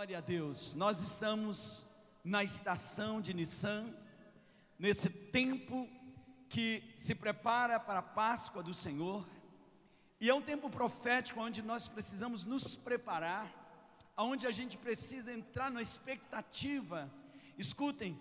Glória 0.00 0.16
a 0.16 0.22
Deus. 0.22 0.74
Nós 0.74 1.02
estamos 1.02 1.84
na 2.24 2.42
estação 2.42 3.20
de 3.20 3.34
Nissan, 3.34 3.84
nesse 4.78 5.10
tempo 5.10 5.86
que 6.48 6.82
se 6.96 7.14
prepara 7.14 7.78
para 7.78 7.98
a 7.98 8.02
Páscoa 8.02 8.62
do 8.62 8.72
Senhor. 8.72 9.28
E 10.18 10.30
é 10.30 10.34
um 10.34 10.40
tempo 10.40 10.70
profético 10.70 11.42
onde 11.42 11.60
nós 11.60 11.86
precisamos 11.86 12.46
nos 12.46 12.74
preparar, 12.74 13.46
onde 14.16 14.46
a 14.46 14.50
gente 14.50 14.78
precisa 14.78 15.34
entrar 15.34 15.70
na 15.70 15.82
expectativa. 15.82 17.12
Escutem, 17.58 18.18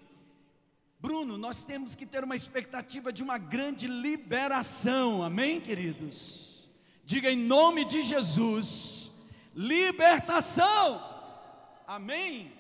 Bruno, 1.00 1.38
nós 1.38 1.64
temos 1.64 1.96
que 1.96 2.05
ter 2.05 2.25
uma 2.25 2.36
expectativa 2.36 3.14
de 3.14 3.23
uma 3.23 3.38
grande 3.38 3.88
liberação, 3.88 5.23
amém, 5.23 5.61
queridos? 5.61 6.70
Diga 7.05 7.32
em 7.32 7.38
nome 7.38 7.86
de 7.86 8.02
Jesus, 8.02 9.14
libertação. 9.55 11.19
Amém? 11.90 12.54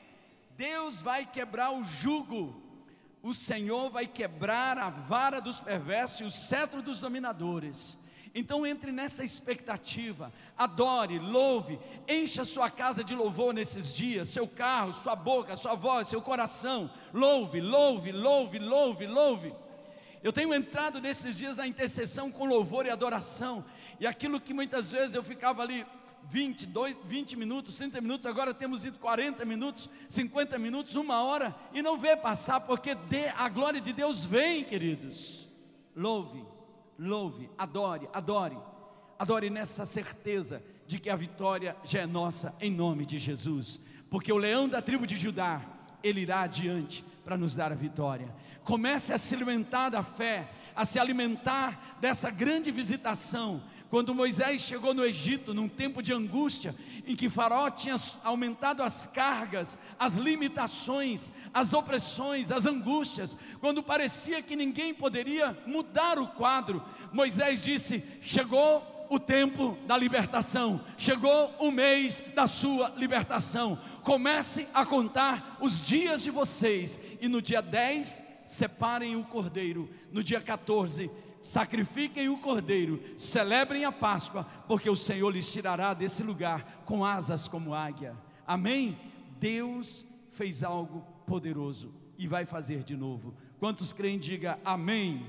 Deus 0.57 1.03
vai 1.03 1.23
quebrar 1.23 1.69
o 1.69 1.83
jugo, 1.83 2.59
o 3.21 3.31
Senhor 3.31 3.91
vai 3.91 4.07
quebrar 4.07 4.75
a 4.79 4.89
vara 4.89 5.39
dos 5.39 5.59
perversos 5.59 6.19
e 6.19 6.23
o 6.23 6.31
cetro 6.31 6.81
dos 6.81 6.99
dominadores. 6.99 7.95
Então 8.33 8.65
entre 8.65 8.91
nessa 8.91 9.23
expectativa, 9.23 10.33
adore, 10.57 11.19
louve, 11.19 11.79
encha 12.07 12.43
sua 12.43 12.71
casa 12.71 13.03
de 13.03 13.13
louvor 13.13 13.53
nesses 13.53 13.93
dias, 13.93 14.29
seu 14.29 14.47
carro, 14.47 14.93
sua 14.93 15.15
boca, 15.15 15.55
sua 15.55 15.75
voz, 15.75 16.07
seu 16.07 16.23
coração, 16.23 16.89
louve, 17.13 17.61
louve, 17.61 18.11
louve, 18.11 18.57
louve, 18.57 19.05
louve. 19.05 19.53
Eu 20.23 20.33
tenho 20.33 20.55
entrado 20.55 20.99
nesses 20.99 21.37
dias 21.37 21.55
na 21.55 21.67
intercessão 21.67 22.31
com 22.31 22.47
louvor 22.47 22.87
e 22.87 22.89
adoração, 22.89 23.63
e 23.99 24.07
aquilo 24.07 24.41
que 24.41 24.55
muitas 24.55 24.91
vezes 24.91 25.13
eu 25.13 25.21
ficava 25.21 25.61
ali 25.61 25.85
20, 26.29 26.67
20 27.05 27.35
minutos, 27.35 27.77
30 27.77 28.01
minutos, 28.01 28.25
agora 28.25 28.53
temos 28.53 28.85
ido 28.85 28.99
40 28.99 29.43
minutos, 29.45 29.89
50 30.07 30.59
minutos, 30.59 30.95
uma 30.95 31.23
hora, 31.23 31.55
e 31.73 31.81
não 31.81 31.97
vê 31.97 32.15
passar, 32.15 32.61
porque 32.61 32.95
a 33.35 33.49
glória 33.49 33.81
de 33.81 33.91
Deus 33.91 34.25
vem, 34.25 34.63
queridos. 34.63 35.47
Louve, 35.95 36.45
louve, 36.97 37.49
adore, 37.57 38.07
adore, 38.13 38.57
adore 39.17 39.49
nessa 39.49 39.85
certeza 39.85 40.63
de 40.85 40.99
que 40.99 41.09
a 41.09 41.15
vitória 41.15 41.75
já 41.83 41.99
é 41.99 42.05
nossa, 42.05 42.53
em 42.59 42.71
nome 42.71 43.05
de 43.05 43.17
Jesus, 43.17 43.79
porque 44.09 44.31
o 44.31 44.37
leão 44.37 44.67
da 44.67 44.81
tribo 44.81 45.05
de 45.05 45.15
Judá, 45.15 45.61
ele 46.03 46.21
irá 46.21 46.41
adiante 46.41 47.03
para 47.23 47.37
nos 47.37 47.55
dar 47.55 47.71
a 47.71 47.75
vitória. 47.75 48.33
Comece 48.63 49.13
a 49.13 49.17
se 49.17 49.35
alimentar 49.35 49.89
da 49.89 50.03
fé, 50.03 50.49
a 50.75 50.85
se 50.85 50.99
alimentar 50.99 51.97
dessa 51.99 52.29
grande 52.29 52.71
visitação 52.71 53.61
quando 53.89 54.13
Moisés 54.13 54.61
chegou 54.61 54.93
no 54.93 55.03
Egito, 55.03 55.53
num 55.53 55.67
tempo 55.67 56.01
de 56.01 56.13
angústia, 56.13 56.75
em 57.07 57.15
que 57.15 57.29
Faraó 57.29 57.69
tinha 57.71 57.95
aumentado 58.23 58.83
as 58.83 59.07
cargas, 59.07 59.77
as 59.97 60.13
limitações, 60.13 61.31
as 61.51 61.73
opressões, 61.73 62.51
as 62.51 62.65
angústias, 62.67 63.35
quando 63.59 63.81
parecia 63.81 64.43
que 64.43 64.55
ninguém 64.55 64.93
poderia 64.93 65.57
mudar 65.65 66.19
o 66.19 66.27
quadro, 66.27 66.83
Moisés 67.11 67.63
disse: 67.63 68.03
Chegou 68.21 69.07
o 69.09 69.19
tempo 69.19 69.75
da 69.87 69.97
libertação, 69.97 70.79
chegou 70.95 71.51
o 71.59 71.71
mês 71.71 72.21
da 72.35 72.45
sua 72.45 72.93
libertação. 72.95 73.79
Comece 74.03 74.67
a 74.71 74.85
contar 74.85 75.57
os 75.59 75.83
dias 75.83 76.21
de 76.21 76.29
vocês, 76.29 76.99
e 77.19 77.27
no 77.27 77.41
dia 77.41 77.61
10, 77.61 78.23
separem 78.45 79.15
o 79.15 79.23
cordeiro, 79.23 79.89
no 80.11 80.23
dia 80.23 80.39
14, 80.39 81.09
sacrifiquem 81.41 82.29
o 82.29 82.37
cordeiro, 82.37 83.01
celebrem 83.17 83.85
a 83.85 83.91
Páscoa, 83.91 84.45
porque 84.67 84.89
o 84.89 84.95
Senhor 84.95 85.29
lhes 85.29 85.51
tirará 85.51 85.93
desse 85.93 86.23
lugar 86.23 86.83
com 86.85 87.05
asas 87.05 87.47
como 87.47 87.73
águia. 87.73 88.15
Amém? 88.45 88.97
Deus 89.39 90.05
fez 90.31 90.63
algo 90.63 91.01
poderoso 91.25 91.93
e 92.17 92.27
vai 92.27 92.45
fazer 92.45 92.83
de 92.83 92.95
novo. 92.95 93.33
Quantos 93.59 93.93
creem, 93.93 94.19
diga 94.19 94.59
amém. 94.65 95.25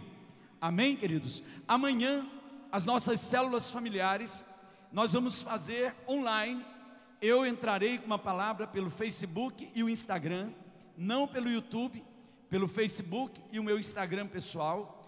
Amém, 0.61 0.97
queridos? 0.97 1.43
Amanhã, 1.67 2.27
as 2.71 2.85
nossas 2.85 3.21
células 3.21 3.71
familiares, 3.71 4.45
nós 4.93 5.13
vamos 5.13 5.43
fazer 5.43 5.95
online. 6.09 6.65
Eu 7.23 7.47
entrarei 7.47 7.99
com 7.99 8.07
uma 8.07 8.19
palavra 8.19 8.67
pelo 8.67 8.91
Facebook 8.91 9.71
e 9.75 9.85
o 9.85 9.89
Instagram, 9.89 10.51
não 10.97 11.29
pelo 11.29 11.51
YouTube, 11.51 12.03
pelo 12.49 12.67
Facebook 12.67 13.41
e 13.53 13.59
o 13.59 13.65
meu 13.65 13.79
Instagram 13.79 14.27
pessoal 14.27 15.00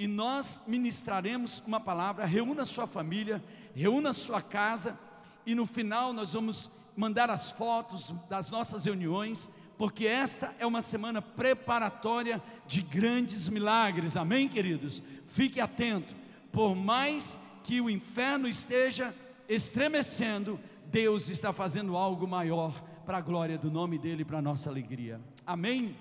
e 0.00 0.06
nós 0.06 0.64
ministraremos 0.66 1.62
uma 1.66 1.78
palavra. 1.78 2.24
Reúna 2.24 2.64
sua 2.64 2.86
família, 2.86 3.44
reúna 3.74 4.14
sua 4.14 4.40
casa, 4.40 4.98
e 5.44 5.54
no 5.54 5.66
final 5.66 6.14
nós 6.14 6.32
vamos 6.32 6.70
mandar 6.96 7.28
as 7.28 7.50
fotos 7.50 8.14
das 8.26 8.50
nossas 8.50 8.86
reuniões, 8.86 9.50
porque 9.76 10.06
esta 10.06 10.56
é 10.58 10.64
uma 10.64 10.80
semana 10.80 11.20
preparatória 11.20 12.42
de 12.66 12.80
grandes 12.80 13.50
milagres, 13.50 14.16
amém, 14.16 14.48
queridos? 14.48 15.02
Fique 15.26 15.60
atento, 15.60 16.14
por 16.50 16.74
mais 16.74 17.38
que 17.62 17.78
o 17.82 17.90
inferno 17.90 18.48
esteja 18.48 19.14
estremecendo, 19.50 20.58
Deus 20.86 21.28
está 21.28 21.52
fazendo 21.52 21.94
algo 21.94 22.26
maior 22.26 22.72
para 23.04 23.18
a 23.18 23.20
glória 23.20 23.58
do 23.58 23.70
nome 23.70 23.98
dEle, 23.98 24.24
para 24.24 24.38
a 24.38 24.42
nossa 24.42 24.70
alegria, 24.70 25.20
amém? 25.46 25.94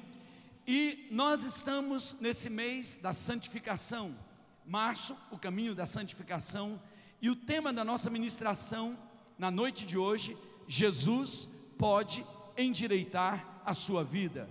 E 0.71 1.07
nós 1.09 1.43
estamos 1.43 2.15
nesse 2.21 2.47
mês 2.47 2.95
da 3.01 3.11
santificação, 3.11 4.15
março, 4.63 5.17
o 5.31 5.37
caminho 5.39 5.73
da 5.73 5.87
santificação, 5.87 6.79
e 7.19 7.27
o 7.27 7.35
tema 7.35 7.73
da 7.73 7.83
nossa 7.83 8.07
ministração 8.07 8.95
na 9.35 9.49
noite 9.49 9.83
de 9.83 9.97
hoje, 9.97 10.37
Jesus 10.67 11.49
pode 11.75 12.23
endireitar 12.55 13.63
a 13.65 13.73
sua 13.73 14.03
vida. 14.03 14.47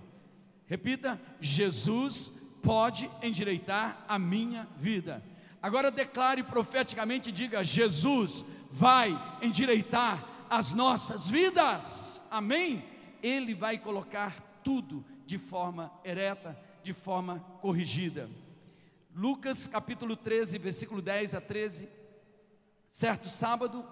Repita: 0.67 1.21
Jesus 1.41 2.33
pode 2.65 3.09
endireitar 3.23 4.05
a 4.09 4.19
minha 4.19 4.67
vida. 4.77 5.23
Agora 5.63 5.89
declare 5.89 6.43
profeticamente, 6.43 7.31
diga: 7.31 7.63
Jesus 7.63 8.45
vai 8.73 9.17
endireitar 9.41 10.27
as 10.51 10.73
nossas 10.73 11.29
vidas. 11.29 12.21
Amém? 12.29 12.85
Ele 13.23 13.55
vai 13.55 13.79
colocar 13.79 14.61
tudo 14.65 15.05
de 15.29 15.37
forma 15.37 15.93
ereta, 16.03 16.59
de 16.83 16.95
forma 16.95 17.41
corrigida. 17.61 18.31
Lucas 19.15 19.67
capítulo 19.67 20.17
13, 20.17 20.57
versículo 20.57 21.03
10 21.03 21.35
a 21.35 21.41
13. 21.43 21.87
Certo 22.89 23.29
sábado, 23.29 23.85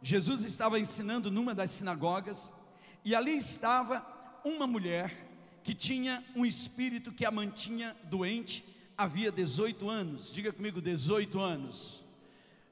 Jesus 0.00 0.46
estava 0.46 0.80
ensinando 0.80 1.30
numa 1.30 1.54
das 1.54 1.72
sinagogas, 1.72 2.54
e 3.04 3.14
ali 3.14 3.36
estava 3.36 4.02
uma 4.42 4.66
mulher 4.66 5.28
que 5.62 5.74
tinha 5.74 6.24
um 6.34 6.46
espírito 6.46 7.12
que 7.12 7.26
a 7.26 7.30
mantinha 7.30 7.94
doente 8.04 8.64
havia 8.96 9.30
18 9.30 9.90
anos. 9.90 10.32
Diga 10.32 10.54
comigo, 10.54 10.80
18 10.80 11.38
anos. 11.38 12.02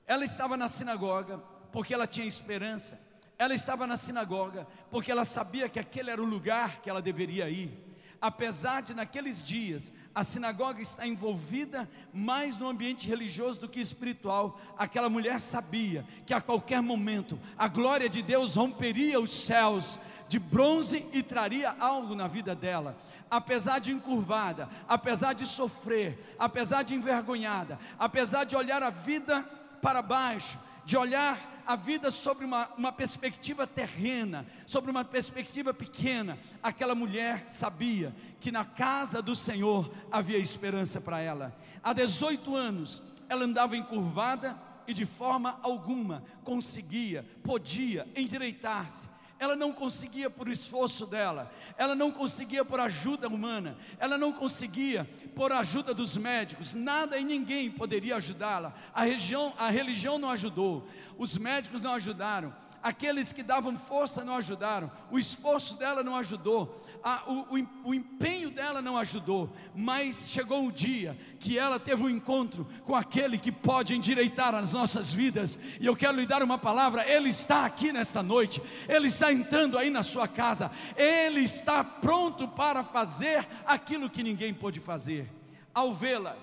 Ela 0.06 0.24
estava 0.24 0.56
na 0.56 0.68
sinagoga 0.68 1.36
porque 1.70 1.92
ela 1.92 2.06
tinha 2.06 2.26
esperança. 2.26 2.98
Ela 3.38 3.52
estava 3.52 3.86
na 3.86 3.98
sinagoga 3.98 4.66
porque 4.90 5.12
ela 5.12 5.26
sabia 5.26 5.68
que 5.68 5.78
aquele 5.78 6.10
era 6.10 6.22
o 6.22 6.24
lugar 6.24 6.80
que 6.80 6.88
ela 6.88 7.02
deveria 7.02 7.50
ir 7.50 7.84
apesar 8.20 8.82
de 8.82 8.94
naqueles 8.94 9.44
dias 9.44 9.92
a 10.14 10.24
sinagoga 10.24 10.80
estar 10.80 11.06
envolvida 11.06 11.88
mais 12.12 12.56
no 12.56 12.68
ambiente 12.68 13.08
religioso 13.08 13.60
do 13.60 13.68
que 13.68 13.80
espiritual, 13.80 14.60
aquela 14.78 15.08
mulher 15.08 15.38
sabia 15.38 16.06
que 16.24 16.34
a 16.34 16.40
qualquer 16.40 16.80
momento 16.80 17.38
a 17.56 17.68
glória 17.68 18.08
de 18.08 18.22
Deus 18.22 18.56
romperia 18.56 19.20
os 19.20 19.34
céus 19.34 19.98
de 20.28 20.38
bronze 20.38 21.06
e 21.12 21.22
traria 21.22 21.76
algo 21.78 22.14
na 22.14 22.26
vida 22.26 22.54
dela. 22.54 22.96
Apesar 23.30 23.80
de 23.80 23.92
encurvada, 23.92 24.68
apesar 24.88 25.32
de 25.32 25.46
sofrer, 25.46 26.36
apesar 26.38 26.82
de 26.82 26.94
envergonhada, 26.94 27.78
apesar 27.98 28.44
de 28.44 28.56
olhar 28.56 28.82
a 28.82 28.90
vida 28.90 29.42
para 29.82 30.00
baixo, 30.00 30.58
de 30.84 30.96
olhar 30.96 31.55
a 31.66 31.74
vida 31.74 32.10
sobre 32.10 32.44
uma, 32.44 32.68
uma 32.76 32.92
perspectiva 32.92 33.66
terrena, 33.66 34.46
sobre 34.66 34.90
uma 34.90 35.04
perspectiva 35.04 35.74
pequena, 35.74 36.38
aquela 36.62 36.94
mulher 36.94 37.46
sabia 37.48 38.14
que 38.38 38.52
na 38.52 38.64
casa 38.64 39.20
do 39.20 39.34
Senhor 39.34 39.90
havia 40.10 40.38
esperança 40.38 41.00
para 41.00 41.20
ela. 41.20 41.56
Há 41.82 41.92
18 41.92 42.54
anos, 42.54 43.02
ela 43.28 43.44
andava 43.44 43.76
encurvada 43.76 44.56
e 44.86 44.94
de 44.94 45.04
forma 45.04 45.58
alguma 45.62 46.22
conseguia, 46.44 47.26
podia 47.42 48.06
endireitar-se 48.14 49.15
ela 49.38 49.54
não 49.54 49.72
conseguia 49.72 50.30
por 50.30 50.48
esforço 50.48 51.06
dela, 51.06 51.50
ela 51.76 51.94
não 51.94 52.10
conseguia 52.10 52.64
por 52.64 52.80
ajuda 52.80 53.28
humana, 53.28 53.76
ela 53.98 54.16
não 54.16 54.32
conseguia 54.32 55.08
por 55.34 55.52
ajuda 55.52 55.92
dos 55.92 56.16
médicos, 56.16 56.74
nada 56.74 57.18
e 57.18 57.24
ninguém 57.24 57.70
poderia 57.70 58.16
ajudá-la. 58.16 58.74
A, 58.94 59.02
a 59.02 59.70
religião 59.70 60.18
não 60.18 60.30
ajudou, 60.30 60.88
os 61.18 61.36
médicos 61.36 61.82
não 61.82 61.92
ajudaram, 61.92 62.54
aqueles 62.86 63.32
que 63.32 63.42
davam 63.42 63.76
força 63.76 64.24
não 64.24 64.36
ajudaram, 64.36 64.90
o 65.10 65.18
esforço 65.18 65.76
dela 65.76 66.04
não 66.04 66.14
ajudou, 66.14 66.80
a, 67.02 67.24
o, 67.26 67.56
o, 67.56 67.68
o 67.90 67.94
empenho 67.94 68.48
dela 68.48 68.80
não 68.80 68.96
ajudou, 68.96 69.50
mas 69.74 70.30
chegou 70.30 70.62
um 70.62 70.70
dia 70.70 71.18
que 71.40 71.58
ela 71.58 71.80
teve 71.80 72.04
um 72.04 72.08
encontro 72.08 72.64
com 72.84 72.94
aquele 72.94 73.38
que 73.38 73.50
pode 73.50 73.94
endireitar 73.94 74.54
as 74.54 74.72
nossas 74.72 75.12
vidas, 75.12 75.58
e 75.80 75.86
eu 75.86 75.96
quero 75.96 76.16
lhe 76.16 76.26
dar 76.26 76.44
uma 76.44 76.58
palavra: 76.58 77.04
Ele 77.08 77.28
está 77.28 77.66
aqui 77.66 77.92
nesta 77.92 78.22
noite, 78.22 78.62
Ele 78.88 79.08
está 79.08 79.32
entrando 79.32 79.76
aí 79.76 79.90
na 79.90 80.04
sua 80.04 80.28
casa, 80.28 80.70
Ele 80.96 81.40
está 81.40 81.82
pronto 81.82 82.46
para 82.46 82.84
fazer 82.84 83.46
aquilo 83.66 84.08
que 84.08 84.22
ninguém 84.22 84.54
pôde 84.54 84.78
fazer. 84.78 85.28
Ao 85.74 85.92
vê-la, 85.92 86.36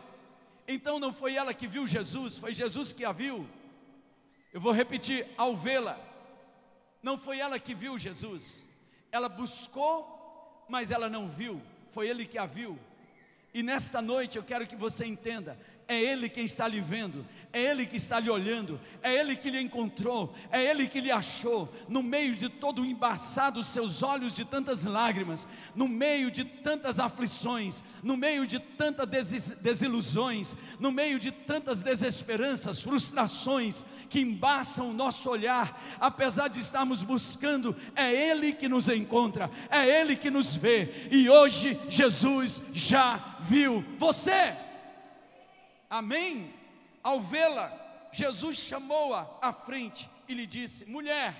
então 0.67 0.99
não 0.99 1.13
foi 1.13 1.35
ela 1.35 1.53
que 1.53 1.67
viu 1.67 1.87
Jesus, 1.87 2.37
foi 2.37 2.51
Jesus 2.51 2.91
que 2.91 3.05
a 3.05 3.13
viu. 3.13 3.47
Eu 4.51 4.59
vou 4.59 4.73
repetir: 4.73 5.25
ao 5.37 5.55
vê-la, 5.55 5.97
não 7.03 7.17
foi 7.17 7.39
ela 7.39 7.59
que 7.59 7.75
viu 7.75 7.97
Jesus, 7.97 8.63
ela 9.11 9.27
buscou, 9.27 10.65
mas 10.69 10.89
ela 10.89 11.09
não 11.09 11.27
viu, 11.27 11.61
foi 11.91 12.07
ele 12.07 12.25
que 12.25 12.37
a 12.37 12.45
viu. 12.45 12.79
E 13.53 13.61
nesta 13.61 14.01
noite 14.01 14.37
eu 14.37 14.43
quero 14.43 14.65
que 14.65 14.75
você 14.75 15.05
entenda: 15.05 15.59
é 15.93 16.01
Ele 16.01 16.27
quem 16.27 16.45
está 16.45 16.67
lhe 16.67 16.81
vendo, 16.81 17.25
é 17.53 17.61
Ele 17.61 17.85
que 17.85 17.97
está 17.97 18.19
lhe 18.19 18.29
olhando, 18.29 18.81
é 19.01 19.13
Ele 19.13 19.35
que 19.35 19.51
lhe 19.51 19.61
encontrou, 19.61 20.33
é 20.51 20.63
Ele 20.63 20.87
que 20.87 20.99
lhe 20.99 21.11
achou, 21.11 21.71
no 21.87 22.01
meio 22.01 22.35
de 22.35 22.49
todo 22.49 22.81
o 22.81 22.85
embaçado, 22.85 23.63
seus 23.63 24.01
olhos 24.01 24.33
de 24.33 24.43
tantas 24.43 24.85
lágrimas, 24.85 25.47
no 25.75 25.87
meio 25.87 26.31
de 26.31 26.43
tantas 26.43 26.99
aflições, 26.99 27.83
no 28.01 28.17
meio 28.17 28.47
de 28.47 28.57
tantas 28.57 29.07
desilusões, 29.61 30.55
no 30.79 30.91
meio 30.91 31.19
de 31.19 31.31
tantas 31.31 31.81
desesperanças, 31.81 32.81
frustrações 32.81 33.85
que 34.09 34.19
embaçam 34.19 34.89
o 34.89 34.93
nosso 34.93 35.29
olhar, 35.29 35.79
apesar 35.99 36.47
de 36.47 36.59
estarmos 36.59 37.03
buscando, 37.03 37.75
é 37.95 38.11
Ele 38.11 38.53
que 38.53 38.67
nos 38.67 38.87
encontra, 38.87 39.49
é 39.69 39.87
Ele 39.87 40.15
que 40.15 40.31
nos 40.31 40.55
vê, 40.55 41.07
e 41.11 41.29
hoje 41.29 41.79
Jesus 41.87 42.61
já 42.73 43.37
viu 43.41 43.85
você. 43.97 44.72
Amém? 45.93 46.51
Ao 47.03 47.21
vê-la, 47.21 47.69
Jesus 48.11 48.57
chamou-a 48.57 49.37
à 49.39 49.53
frente 49.53 50.09
e 50.27 50.33
lhe 50.33 50.47
disse: 50.47 50.85
Mulher, 50.85 51.31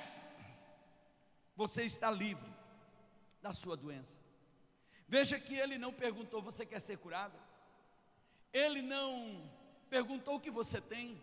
você 1.56 1.84
está 1.86 2.12
livre 2.12 2.52
da 3.42 3.52
sua 3.52 3.76
doença. 3.76 4.16
Veja 5.08 5.40
que 5.40 5.56
ele 5.56 5.80
não 5.80 5.92
perguntou: 5.92 6.40
Você 6.44 6.68
quer 6.68 6.80
ser 6.80 7.00
curada? 7.00 7.40
Ele 8.54 8.84
não 8.84 9.12
perguntou 9.90 10.36
o 10.36 10.40
que 10.40 10.52
você 10.52 10.80
tem, 10.80 11.20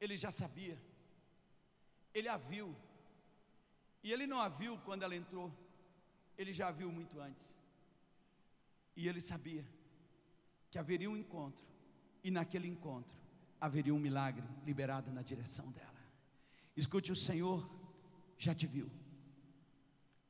ele 0.00 0.16
já 0.16 0.30
sabia, 0.30 0.78
ele 2.14 2.28
a 2.28 2.38
viu, 2.38 2.74
e 4.02 4.10
ele 4.10 4.26
não 4.26 4.40
a 4.40 4.48
viu 4.48 4.78
quando 4.86 5.02
ela 5.02 5.14
entrou, 5.14 5.52
ele 6.38 6.54
já 6.54 6.68
a 6.68 6.70
viu 6.70 6.90
muito 6.90 7.20
antes, 7.20 7.54
e 8.96 9.06
ele 9.06 9.20
sabia 9.20 9.66
que 10.70 10.78
haveria 10.78 11.10
um 11.10 11.16
encontro 11.16 11.68
e 12.22 12.30
naquele 12.30 12.68
encontro 12.68 13.16
haveria 13.60 13.94
um 13.94 13.98
milagre 13.98 14.44
liberado 14.64 15.10
na 15.10 15.22
direção 15.22 15.70
dela. 15.72 15.88
Escute, 16.76 17.10
o 17.10 17.16
Senhor 17.16 17.68
já 18.36 18.54
te 18.54 18.66
viu, 18.66 18.90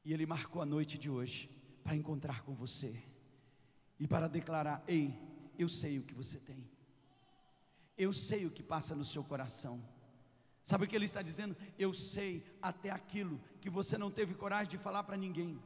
e 0.05 0.13
Ele 0.13 0.25
marcou 0.25 0.63
a 0.63 0.67
noite 0.67 0.97
de 0.97 1.11
hoje 1.11 1.51
para 1.85 1.95
encontrar 1.95 2.43
com 2.43 2.55
você 2.55 3.03
e 3.99 4.07
para 4.07 4.29
declarar: 4.29 4.83
Ei, 4.87 5.15
eu 5.59 5.69
sei 5.69 5.99
o 5.99 6.03
que 6.03 6.15
você 6.15 6.39
tem, 6.39 6.69
eu 7.97 8.13
sei 8.13 8.47
o 8.47 8.51
que 8.51 8.63
passa 8.63 8.95
no 8.95 9.05
seu 9.05 9.25
coração. 9.25 9.83
Sabe 10.65 10.85
o 10.85 10.87
que 10.87 10.95
ele 10.95 11.07
está 11.07 11.23
dizendo? 11.23 11.57
Eu 11.79 11.95
sei 11.95 12.45
até 12.61 12.91
aquilo 12.91 13.41
que 13.59 13.71
você 13.71 13.97
não 13.97 14.11
teve 14.11 14.35
coragem 14.35 14.69
de 14.69 14.77
falar 14.77 15.03
para 15.03 15.17
ninguém. 15.17 15.59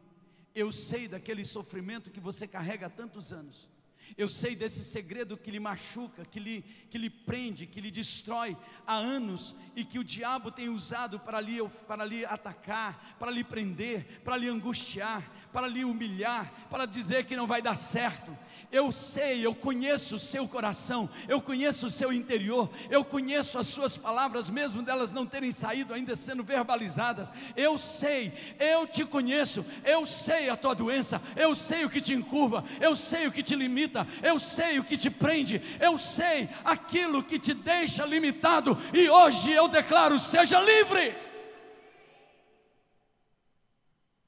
Eu 0.55 0.71
sei 0.71 1.09
daquele 1.09 1.45
sofrimento 1.45 2.09
que 2.09 2.21
você 2.21 2.47
carrega 2.47 2.87
há 2.87 2.91
tantos 2.91 3.33
anos. 3.33 3.69
Eu 4.17 4.29
sei 4.29 4.55
desse 4.55 4.85
segredo 4.85 5.37
que 5.37 5.51
lhe 5.51 5.61
machuca, 5.61 6.25
que 6.25 6.39
lhe, 6.39 6.63
que 6.91 6.99
lhe 6.99 7.09
prende, 7.11 7.67
que 7.67 7.81
lhe 7.81 7.91
destrói 7.91 8.57
há 8.87 8.95
anos 8.95 9.55
e 9.75 9.85
que 9.85 9.99
o 9.99 10.05
diabo 10.05 10.51
tem 10.51 10.69
usado 10.69 11.19
para 11.19 11.41
lhe, 11.41 11.59
para 11.87 12.05
lhe 12.05 12.25
atacar, 12.25 13.17
para 13.19 13.31
lhe 13.31 13.43
prender, 13.43 14.21
para 14.23 14.37
lhe 14.37 14.49
angustiar, 14.49 15.42
para 15.53 15.69
lhe 15.69 15.85
humilhar, 15.85 16.51
para 16.71 16.87
dizer 16.87 17.25
que 17.25 17.37
não 17.37 17.47
vai 17.47 17.61
dar 17.61 17.77
certo. 17.77 18.37
Eu 18.73 18.91
sei, 18.91 19.45
eu 19.45 19.55
conheço 19.55 20.17
o 20.17 20.19
seu 20.19 20.49
coração, 20.49 21.09
eu 21.29 21.43
conheço 21.43 21.89
o 21.89 21.91
seu 21.91 22.11
interior, 22.11 22.71
eu 22.89 23.05
conheço 23.05 23.59
as 23.59 23.67
suas 23.67 23.99
palavras, 23.99 24.49
mesmo 24.49 24.81
delas 24.81 25.13
não 25.13 25.27
terem 25.27 25.53
saído 25.53 25.93
ainda 25.93 26.17
sendo 26.17 26.43
verbalizadas. 26.43 27.31
Eu 27.55 27.77
sei, 27.77 28.33
eu 28.59 28.87
te 28.87 29.05
conheço, 29.05 29.63
eu 29.85 30.07
sei 30.07 30.49
a 30.49 30.57
tua 30.57 30.75
doença, 30.75 31.21
eu 31.37 31.55
sei 31.55 31.85
o 31.85 31.91
que 31.91 32.01
te 32.01 32.15
encurva, 32.15 32.65
eu 32.81 32.97
sei 32.97 33.27
o 33.27 33.33
que 33.33 33.43
te 33.43 33.55
limita, 33.55 34.07
eu 34.23 34.39
sei 34.39 34.79
o 34.79 34.85
que 34.85 34.97
te 34.97 35.11
prende, 35.11 35.61
eu 35.79 35.99
sei 35.99 36.49
aquilo 36.65 37.23
que 37.23 37.39
te 37.39 37.53
deixa 37.53 38.07
limitado, 38.07 38.79
e 38.95 39.07
hoje 39.07 39.53
eu 39.53 39.69
declaro: 39.69 40.19
seja 40.19 40.59
livre. 40.59 41.15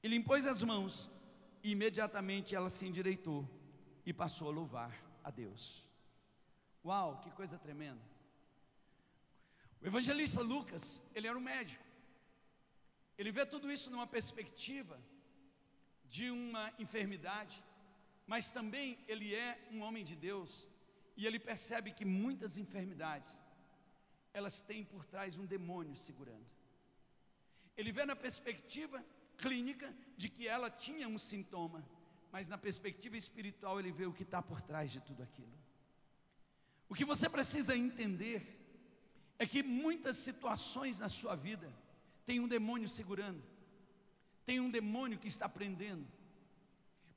Ele 0.03 0.17
impôs 0.17 0.47
as 0.47 0.63
mãos 0.63 1.14
imediatamente 1.73 2.55
ela 2.55 2.69
se 2.69 2.87
endireitou 2.87 3.49
e 4.05 4.13
passou 4.13 4.49
a 4.49 4.53
louvar 4.53 4.93
a 5.23 5.31
Deus. 5.31 5.85
Uau, 6.85 7.19
que 7.21 7.31
coisa 7.31 7.59
tremenda. 7.59 8.03
O 9.81 9.87
evangelista 9.87 10.43
Lucas, 10.43 11.03
ele 11.15 11.27
era 11.27 11.39
um 11.39 11.41
médico. 11.41 11.83
Ele 13.17 13.33
vê 13.33 13.47
tudo 13.47 13.71
isso 13.73 13.91
numa 13.91 14.07
perspectiva 14.07 15.01
de 16.05 16.31
uma 16.31 16.73
enfermidade, 16.79 17.63
mas 18.27 18.51
também 18.51 18.99
ele 19.09 19.35
é 19.35 19.59
um 19.71 19.81
homem 19.83 20.05
de 20.05 20.17
Deus 20.17 20.69
e 21.17 21.27
ele 21.27 21.39
percebe 21.39 21.93
que 21.93 22.05
muitas 22.05 22.59
enfermidades 22.59 23.33
elas 24.33 24.61
têm 24.61 24.85
por 24.85 25.05
trás 25.05 25.39
um 25.39 25.47
demônio 25.47 25.97
segurando. 25.97 26.47
Ele 27.77 27.93
vê 27.93 28.05
na 28.05 28.17
perspectiva 28.17 29.05
clínica 29.37 29.95
de 30.17 30.29
que 30.29 30.47
ela 30.47 30.71
tinha 30.71 31.09
um 31.09 31.19
sintoma, 31.19 31.85
mas 32.31 32.49
na 32.49 32.59
perspectiva 32.59 33.17
espiritual 33.17 33.79
ele 33.79 33.93
vê 33.93 34.07
o 34.07 34.13
que 34.13 34.23
está 34.23 34.43
por 34.43 34.61
trás 34.63 34.91
de 34.91 35.01
tudo 35.01 35.23
aquilo. 35.23 35.53
O 36.89 36.95
que 36.95 37.05
você 37.05 37.29
precisa 37.29 37.77
entender 37.77 38.61
é 39.39 39.47
que 39.47 39.63
muitas 39.63 40.17
situações 40.17 41.01
na 41.01 41.09
sua 41.09 41.35
vida 41.35 41.73
tem 42.25 42.41
um 42.41 42.49
demônio 42.49 42.89
segurando, 42.89 43.43
tem 44.45 44.61
um 44.61 44.71
demônio 44.71 45.19
que 45.19 45.29
está 45.29 45.49
prendendo. 45.49 46.07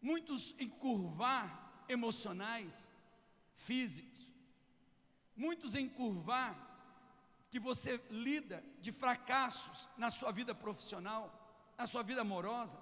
Muitos 0.02 0.56
encurvar 0.60 1.84
emocionais, 1.88 2.90
físicos, 3.56 4.34
muitos 5.36 5.76
encurvar 5.76 6.68
que 7.50 7.60
você 7.60 8.02
lida 8.10 8.64
de 8.80 8.92
fracassos 8.92 9.88
na 9.98 10.10
sua 10.10 10.32
vida 10.32 10.54
profissional, 10.54 11.47
na 11.78 11.88
sua 11.88 12.04
vida 12.04 12.22
amorosa, 12.22 12.78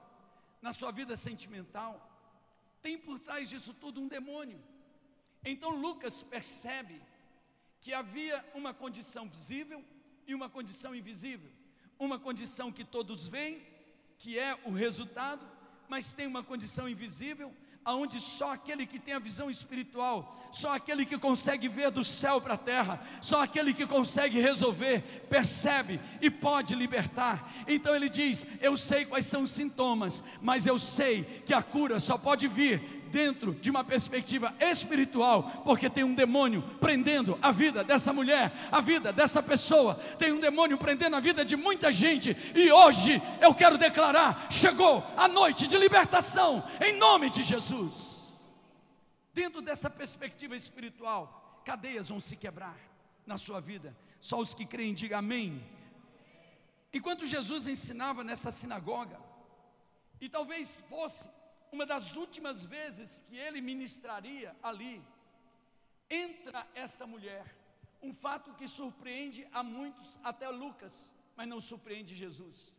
na 0.61 0.71
sua 0.73 0.91
vida 0.91 1.15
sentimental 1.15 2.11
tem 2.85 2.99
por 2.99 3.17
trás 3.17 3.49
disso 3.49 3.73
tudo 3.73 3.99
um 3.99 4.07
demônio. 4.07 4.61
Então 5.43 5.71
Lucas 5.71 6.21
percebe 6.21 7.01
que 7.81 7.91
havia 7.91 8.45
uma 8.53 8.75
condição 8.75 9.27
visível 9.27 9.83
e 10.27 10.35
uma 10.35 10.47
condição 10.47 10.93
invisível. 10.93 11.49
Uma 11.97 12.19
condição 12.19 12.71
que 12.71 12.83
todos 12.83 13.27
veem, 13.27 13.65
que 14.19 14.37
é 14.37 14.53
o 14.65 14.69
resultado, 14.69 15.49
mas 15.89 16.11
tem 16.11 16.27
uma 16.27 16.43
condição 16.43 16.87
invisível, 16.87 17.51
aonde 17.85 18.19
só 18.19 18.53
aquele 18.53 18.85
que 18.85 18.97
tem 18.97 19.13
a 19.13 19.19
visão 19.19 19.49
espiritual, 19.49 20.35
só 20.51 20.73
aquele 20.73 21.05
que 21.05 21.19
consegue 21.19 21.69
ver 21.69 21.91
do 21.91 22.03
céu 22.03 22.41
para 22.41 22.55
a 22.55 22.57
terra, 22.57 22.99
só 23.21 23.43
aquele 23.43 23.73
que 23.73 23.85
consegue 23.85 24.41
resolver, 24.41 25.27
percebe 25.29 25.99
e 26.19 26.29
pode 26.29 26.73
libertar. 26.73 27.53
Então 27.67 27.95
ele 27.95 28.09
diz: 28.09 28.45
Eu 28.59 28.75
sei 28.75 29.05
quais 29.05 29.27
são 29.27 29.43
os 29.43 29.51
sintomas, 29.51 30.23
mas 30.41 30.65
eu 30.65 30.79
sei 30.79 31.23
que 31.45 31.53
a 31.53 31.61
cura 31.61 31.99
só 31.99 32.17
pode 32.17 32.47
vir 32.47 33.04
dentro 33.15 33.53
de 33.53 33.71
uma 33.71 33.81
perspectiva 33.81 34.53
espiritual, 34.59 35.61
porque 35.63 35.89
tem 35.89 36.03
um 36.03 36.13
demônio 36.13 36.61
prendendo 36.81 37.39
a 37.41 37.49
vida 37.49 37.81
dessa 37.81 38.11
mulher, 38.11 38.51
a 38.69 38.81
vida 38.81 39.13
dessa 39.13 39.41
pessoa, 39.41 39.95
tem 40.19 40.33
um 40.33 40.39
demônio 40.41 40.77
prendendo 40.77 41.15
a 41.15 41.21
vida 41.21 41.45
de 41.45 41.55
muita 41.55 41.93
gente, 41.93 42.35
e 42.53 42.69
hoje 42.69 43.21
eu 43.39 43.55
quero 43.55 43.77
declarar: 43.77 44.51
chegou 44.51 45.01
a 45.15 45.29
noite 45.29 45.65
de 45.65 45.77
libertação, 45.77 46.61
em 46.85 46.91
nome 46.97 47.29
de 47.29 47.41
Jesus. 47.41 48.33
Dentro 49.33 49.61
dessa 49.61 49.89
perspectiva 49.89 50.53
espiritual, 50.53 51.61
cadeias 51.63 52.09
vão 52.09 52.19
se 52.19 52.35
quebrar 52.35 52.77
na 53.25 53.37
sua 53.37 53.61
vida, 53.61 53.95
só 54.19 54.41
os 54.41 54.53
que 54.53 54.65
creem, 54.65 54.93
digam 54.93 55.19
amém. 55.19 55.63
Enquanto 56.91 57.25
Jesus 57.25 57.65
ensinava 57.65 58.25
nessa 58.25 58.51
sinagoga, 58.51 59.17
e 60.19 60.27
talvez 60.27 60.83
fosse 60.89 61.29
uma 61.75 61.85
das 61.85 62.15
últimas 62.15 62.63
vezes 62.63 63.21
que 63.27 63.35
ele 63.35 63.59
ministraria 63.59 64.55
ali, 64.63 65.03
entra 66.09 66.65
esta 66.73 67.05
mulher, 67.05 67.45
um 68.01 68.13
fato 68.13 68.53
que 68.53 68.67
surpreende 68.67 69.45
a 69.51 69.61
muitos, 69.61 70.17
até 70.23 70.47
Lucas, 70.49 71.13
mas 71.35 71.47
não 71.47 71.59
surpreende 71.59 72.15
Jesus. 72.15 72.73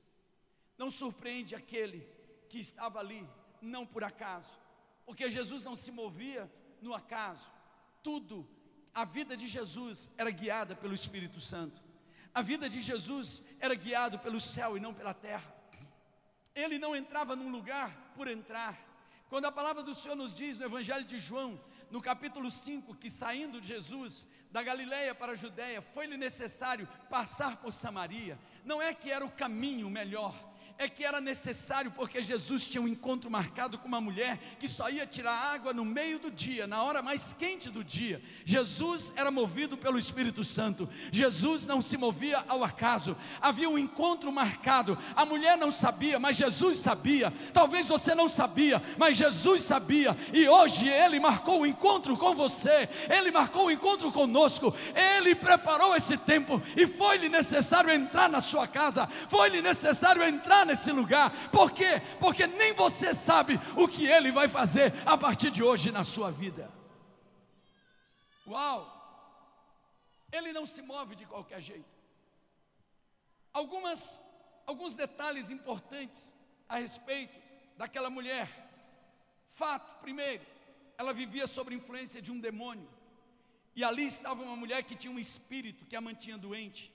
Não 0.79 0.91
surpreende 0.91 1.55
aquele 1.55 2.09
que 2.49 2.59
estava 2.59 2.99
ali, 2.99 3.29
não 3.61 3.85
por 3.87 4.03
acaso, 4.03 4.55
porque 5.05 5.29
Jesus 5.29 5.63
não 5.63 5.77
se 5.77 5.91
movia 5.91 6.51
no 6.81 6.95
acaso. 6.95 7.51
Tudo, 8.03 8.49
a 8.95 9.05
vida 9.05 9.37
de 9.37 9.47
Jesus 9.47 10.11
era 10.17 10.31
guiada 10.31 10.75
pelo 10.75 10.95
Espírito 10.95 11.39
Santo. 11.39 11.83
A 12.33 12.41
vida 12.41 12.67
de 12.69 12.81
Jesus 12.81 13.43
era 13.61 13.75
guiado 13.75 14.19
pelo 14.19 14.41
céu 14.41 14.75
e 14.77 14.81
não 14.81 14.95
pela 14.95 15.13
terra. 15.13 15.55
Ele 16.55 16.79
não 16.79 16.97
entrava 16.97 17.37
num 17.37 17.51
lugar 17.51 18.13
por 18.15 18.27
entrar. 18.29 18.86
Quando 19.29 19.47
a 19.47 19.53
palavra 19.53 19.83
do 19.83 19.95
Senhor 19.95 20.15
nos 20.15 20.37
diz 20.37 20.59
no 20.59 20.65
Evangelho 20.65 21.05
de 21.05 21.19
João, 21.19 21.61
no 21.91 22.01
capítulo 22.01 22.51
5, 22.51 22.95
que 22.95 23.11
saindo 23.11 23.61
de 23.61 23.69
Jesus 23.69 24.27
da 24.53 24.63
Galileia 24.63 25.15
para 25.15 25.33
a 25.33 25.37
Judéia, 25.37 25.83
foi-lhe 25.83 26.17
necessário 26.17 26.89
passar 27.11 27.57
por 27.57 27.73
Samaria. 27.73 28.39
Não 28.65 28.81
é 28.81 28.95
que 28.95 29.11
era 29.11 29.25
o 29.25 29.31
caminho 29.31 29.91
melhor, 29.91 30.35
é 30.79 30.89
que 30.89 31.05
era 31.05 31.21
necessário, 31.21 31.91
porque 31.91 32.23
Jesus 32.23 32.65
tinha 32.65 32.83
um 32.83 32.89
encontro 32.89 33.31
marcado 33.31 33.79
com 33.79 33.89
uma 33.89 34.01
mulher 34.01 34.39
que 34.59 34.69
só 34.69 34.91
ia 34.91 35.07
tirar 35.07 35.33
água 35.55 35.73
no 35.73 35.85
meio 35.85 36.19
do 36.19 36.31
dia, 36.31 36.67
na 36.67 36.83
hora 36.83 37.01
mais 37.01 37.33
quente 37.33 37.71
do 37.71 37.83
dia. 37.83 38.23
Jesus 38.45 39.13
era 39.17 39.31
movido 39.31 39.77
pelo 39.77 39.99
Espírito 39.99 40.45
Santo, 40.45 40.89
Jesus 41.11 41.67
não 41.67 41.81
se 41.81 41.97
movia 41.97 42.45
ao 42.47 42.63
acaso, 42.63 43.17
havia 43.41 43.69
um 43.69 43.79
encontro 43.79 44.31
marcado. 44.31 44.99
A 45.15 45.25
mulher 45.25 45.57
não 45.57 45.71
sabia, 45.71 46.19
mas 46.19 46.37
Jesus 46.37 46.79
sabia. 46.79 47.33
Talvez 47.55 47.89
você 47.89 48.15
não 48.15 48.29
sabia, 48.29 48.83
mas 48.99 49.17
Jesus 49.17 49.63
sabia, 49.63 50.17
e 50.33 50.47
hoje 50.47 50.89
Ele 50.89 51.19
marcou 51.19 51.61
o 51.61 51.63
um 51.63 51.67
encontro 51.67 52.17
com 52.17 52.35
você, 52.35 52.89
Ele 53.09 53.31
marcou 53.31 53.65
o 53.65 53.67
um 53.67 53.71
encontro 53.71 54.13
conosco, 54.13 54.75
Ele 54.95 55.35
preparou 55.35 55.97
esse 55.97 56.19
tempo, 56.19 56.61
e 56.77 56.87
foi-lhe 56.87 57.31
necessário 57.31 57.91
entrar 57.91 58.29
na 58.29 58.43
sua 58.43 58.67
casa, 58.67 59.09
foi-lhe 59.29 59.63
necessário 59.63 60.23
entrar 60.23 60.66
nesse 60.67 60.93
lugar. 60.93 61.31
Por 61.51 61.73
quê? 61.73 62.03
Porque 62.21 62.47
nem 62.47 62.73
você 62.75 63.15
sabe 63.15 63.59
o 63.77 63.89
que 63.89 64.07
ele 64.07 64.31
vai 64.31 64.49
fazer 64.49 64.93
a 65.07 65.17
partir 65.17 65.51
de 65.51 65.63
hoje 65.63 65.91
na 65.91 66.05
sua 66.05 66.31
vida. 66.31 66.71
Uau! 68.47 68.93
Ele 70.31 70.53
não 70.53 70.67
se 70.67 70.83
move 70.83 71.15
de 71.17 71.25
qualquer 71.25 71.61
jeito. 71.61 71.97
Algumas 73.53 74.23
alguns 74.67 74.97
detalhes 74.97 75.51
importantes 75.51 76.35
a 76.69 76.79
respeito 76.79 77.41
daquela 77.77 78.11
mulher. 78.11 78.51
Fato, 79.49 80.01
primeiro, 80.01 80.45
ela 80.99 81.13
vivia 81.15 81.47
sob 81.47 81.73
influência 81.73 82.21
de 82.21 82.33
um 82.33 82.41
demônio. 82.41 82.91
E 83.77 83.85
ali 83.85 84.07
estava 84.07 84.43
uma 84.43 84.57
mulher 84.57 84.83
que 84.83 84.97
tinha 84.97 85.13
um 85.13 85.19
espírito 85.19 85.87
que 85.87 85.95
a 85.95 86.01
mantinha 86.01 86.37
doente. 86.37 86.93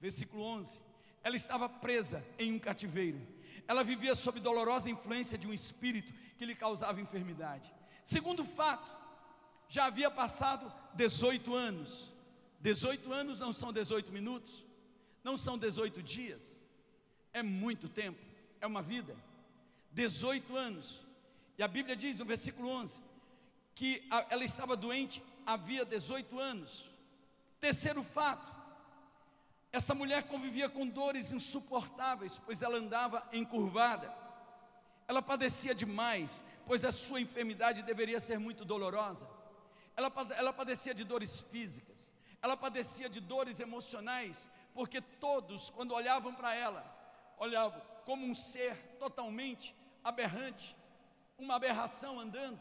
Versículo 0.00 0.42
11 0.42 0.89
ela 1.22 1.36
estava 1.36 1.68
presa 1.68 2.24
em 2.38 2.52
um 2.52 2.58
cativeiro. 2.58 3.20
Ela 3.68 3.84
vivia 3.84 4.14
sob 4.14 4.40
dolorosa 4.40 4.90
influência 4.90 5.38
de 5.38 5.46
um 5.46 5.52
espírito 5.52 6.12
que 6.36 6.46
lhe 6.46 6.54
causava 6.54 7.00
enfermidade. 7.00 7.72
Segundo 8.04 8.44
fato, 8.44 8.90
já 9.68 9.84
havia 9.86 10.10
passado 10.10 10.72
18 10.94 11.54
anos. 11.54 12.10
18 12.60 13.12
anos 13.12 13.40
não 13.40 13.52
são 13.52 13.72
18 13.72 14.12
minutos, 14.12 14.64
não 15.24 15.36
são 15.36 15.56
18 15.56 16.02
dias, 16.02 16.60
é 17.32 17.42
muito 17.42 17.88
tempo, 17.88 18.20
é 18.60 18.66
uma 18.66 18.82
vida. 18.82 19.16
18 19.92 20.56
anos. 20.56 21.00
E 21.56 21.62
a 21.62 21.68
Bíblia 21.68 21.96
diz 21.96 22.18
no 22.18 22.24
versículo 22.24 22.68
11 22.68 23.00
que 23.74 24.06
ela 24.28 24.44
estava 24.44 24.76
doente 24.76 25.22
havia 25.46 25.84
18 25.84 26.38
anos. 26.38 26.90
Terceiro 27.58 28.02
fato, 28.02 28.52
essa 29.72 29.94
mulher 29.94 30.24
convivia 30.24 30.68
com 30.68 30.86
dores 30.86 31.32
insuportáveis, 31.32 32.40
pois 32.44 32.60
ela 32.62 32.76
andava 32.76 33.26
encurvada. 33.32 34.12
Ela 35.06 35.22
padecia 35.22 35.74
demais, 35.74 36.42
pois 36.66 36.84
a 36.84 36.90
sua 36.90 37.20
enfermidade 37.20 37.82
deveria 37.82 38.18
ser 38.20 38.38
muito 38.38 38.64
dolorosa. 38.64 39.28
Ela, 39.96 40.10
ela 40.36 40.52
padecia 40.52 40.94
de 40.94 41.04
dores 41.04 41.40
físicas, 41.40 42.12
ela 42.42 42.56
padecia 42.56 43.08
de 43.08 43.20
dores 43.20 43.60
emocionais, 43.60 44.50
porque 44.74 45.00
todos, 45.00 45.70
quando 45.70 45.94
olhavam 45.94 46.34
para 46.34 46.54
ela, 46.54 46.84
olhavam 47.36 47.80
como 48.04 48.26
um 48.26 48.34
ser 48.34 48.76
totalmente 48.98 49.74
aberrante, 50.02 50.76
uma 51.38 51.54
aberração 51.54 52.18
andando. 52.18 52.58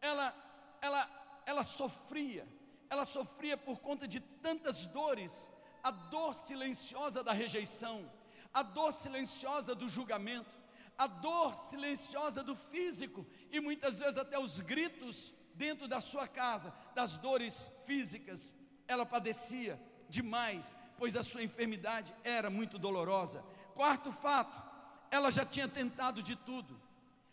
Ela, 0.00 0.34
ela, 0.80 1.42
ela 1.44 1.64
sofria, 1.64 2.46
ela 2.88 3.04
sofria 3.04 3.56
por 3.56 3.80
conta 3.80 4.06
de 4.06 4.20
tantas 4.20 4.86
dores 4.86 5.48
a 5.82 5.90
dor 5.90 6.34
silenciosa 6.34 7.22
da 7.22 7.32
rejeição, 7.32 8.10
a 8.52 8.62
dor 8.62 8.92
silenciosa 8.92 9.74
do 9.74 9.88
julgamento, 9.88 10.50
a 10.96 11.06
dor 11.06 11.54
silenciosa 11.54 12.42
do 12.42 12.54
físico 12.54 13.26
e 13.50 13.60
muitas 13.60 13.98
vezes 13.98 14.18
até 14.18 14.38
os 14.38 14.60
gritos 14.60 15.32
dentro 15.54 15.88
da 15.88 16.00
sua 16.00 16.28
casa, 16.28 16.74
das 16.94 17.16
dores 17.16 17.70
físicas, 17.84 18.54
ela 18.86 19.06
padecia 19.06 19.80
demais, 20.08 20.74
pois 20.98 21.16
a 21.16 21.22
sua 21.22 21.42
enfermidade 21.42 22.14
era 22.24 22.50
muito 22.50 22.78
dolorosa. 22.78 23.42
Quarto 23.74 24.12
fato, 24.12 24.62
ela 25.10 25.30
já 25.30 25.44
tinha 25.44 25.68
tentado 25.68 26.22
de 26.22 26.36
tudo. 26.36 26.80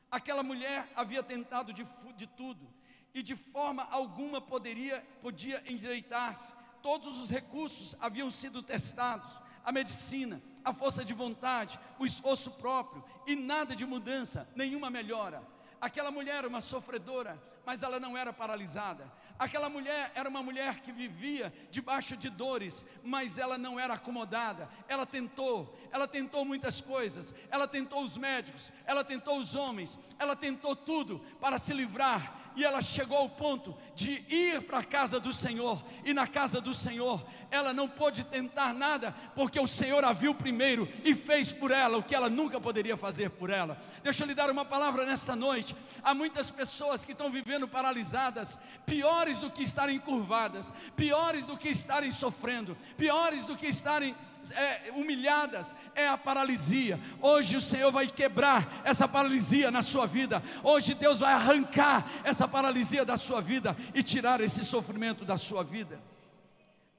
Aquela 0.10 0.44
mulher 0.44 0.90
havia 0.96 1.22
tentado 1.22 1.74
de, 1.74 1.86
de 2.16 2.28
tudo 2.28 2.68
e 3.14 3.22
de 3.22 3.36
forma 3.36 3.84
alguma 3.92 4.40
poderia 4.40 5.02
podia 5.22 5.64
endireitar-se 5.66 6.54
todos 6.82 7.18
os 7.22 7.30
recursos 7.30 7.96
haviam 8.00 8.30
sido 8.32 8.64
testados, 8.64 9.40
a 9.64 9.72
medicina, 9.72 10.42
a 10.64 10.74
força 10.74 11.04
de 11.04 11.14
vontade, 11.14 11.80
o 12.00 12.06
esforço 12.06 12.52
próprio 12.52 13.04
e 13.26 13.36
nada 13.36 13.76
de 13.76 13.86
mudança, 13.86 14.48
nenhuma 14.56 14.90
melhora. 14.90 15.44
Aquela 15.80 16.10
mulher 16.10 16.38
era 16.38 16.48
uma 16.48 16.62
sofredora, 16.62 17.42
mas 17.66 17.84
ela 17.84 18.00
não 18.00 18.18
era 18.18 18.32
paralisada. 18.32 19.12
Aquela 19.38 19.70
mulher 19.70 20.12
era 20.16 20.28
uma 20.28 20.42
mulher 20.42 20.80
que 20.80 20.92
vivia 20.92 21.54
debaixo 21.70 22.18
de 22.18 22.30
dores, 22.30 22.86
mas 23.04 23.38
ela 23.38 23.58
não 23.58 23.80
era 23.80 23.94
acomodada. 23.94 24.70
Ela 24.88 25.06
tentou, 25.06 25.78
ela 25.92 26.08
tentou 26.08 26.44
muitas 26.46 26.82
coisas. 26.82 27.36
Ela 27.52 27.68
tentou 27.68 28.02
os 28.02 28.18
médicos, 28.18 28.72
ela 28.86 29.04
tentou 29.04 29.38
os 29.38 29.54
homens, 29.54 30.00
ela 30.18 30.36
tentou 30.36 30.76
tudo 30.76 31.20
para 31.42 31.60
se 31.60 31.74
livrar 31.74 32.47
e 32.58 32.66
ela 32.66 32.82
chegou 32.82 33.20
ao 33.20 33.30
ponto 33.30 33.78
de 33.96 34.26
ir 34.28 34.64
para 34.64 34.80
a 34.80 34.84
casa 34.84 35.20
do 35.20 35.32
Senhor, 35.32 35.82
e 36.04 36.12
na 36.12 36.26
casa 36.28 36.60
do 36.60 36.74
Senhor 36.74 37.24
ela 37.52 37.72
não 37.72 37.88
pôde 37.88 38.24
tentar 38.24 38.74
nada, 38.74 39.16
porque 39.36 39.60
o 39.60 39.68
Senhor 39.68 40.04
a 40.04 40.12
viu 40.12 40.34
primeiro 40.34 40.90
e 41.06 41.14
fez 41.14 41.52
por 41.52 41.70
ela 41.70 42.00
o 42.00 42.04
que 42.04 42.16
ela 42.16 42.32
nunca 42.32 42.60
poderia 42.60 42.98
fazer 42.98 43.30
por 43.30 43.52
ela. 43.52 43.80
Deixa 44.04 44.24
eu 44.24 44.28
lhe 44.28 44.34
dar 44.34 44.50
uma 44.50 44.66
palavra 44.66 45.06
nesta 45.06 45.36
noite. 45.36 45.76
Há 46.02 46.16
muitas 46.16 46.50
pessoas 46.50 47.06
que 47.06 47.12
estão 47.12 47.30
vivendo 47.30 47.68
paralisadas, 47.68 48.58
piores 48.88 49.38
do 49.38 49.52
que 49.52 49.62
estarem 49.62 50.00
curvadas, 50.00 50.74
piores 50.96 51.44
do 51.44 51.56
que 51.56 51.70
estarem 51.70 52.12
sofrendo, 52.12 52.76
piores 52.98 53.46
do 53.46 53.56
que 53.56 53.68
estarem 53.68 54.16
é, 54.52 54.92
humilhadas 54.96 55.74
é 55.96 56.08
a 56.08 56.18
paralisia. 56.18 57.00
Hoje 57.22 57.56
o 57.56 57.62
Senhor 57.62 57.92
vai 57.92 58.08
quebrar 58.08 58.82
essa 58.84 59.08
paralisia 59.08 59.72
na 59.72 59.82
sua 59.82 60.06
vida. 60.06 60.42
Hoje 60.64 60.94
Deus 60.94 61.20
vai 61.20 61.34
arrancar 61.34 62.10
essa 62.24 62.48
paralisia 62.48 63.06
da 63.06 63.18
sua 63.18 63.42
vida 63.42 63.76
e 63.94 64.04
tirar 64.04 64.42
esse 64.42 64.66
sofrimento 64.66 65.26
da 65.26 65.38
sua 65.38 65.64
vida. 65.64 66.02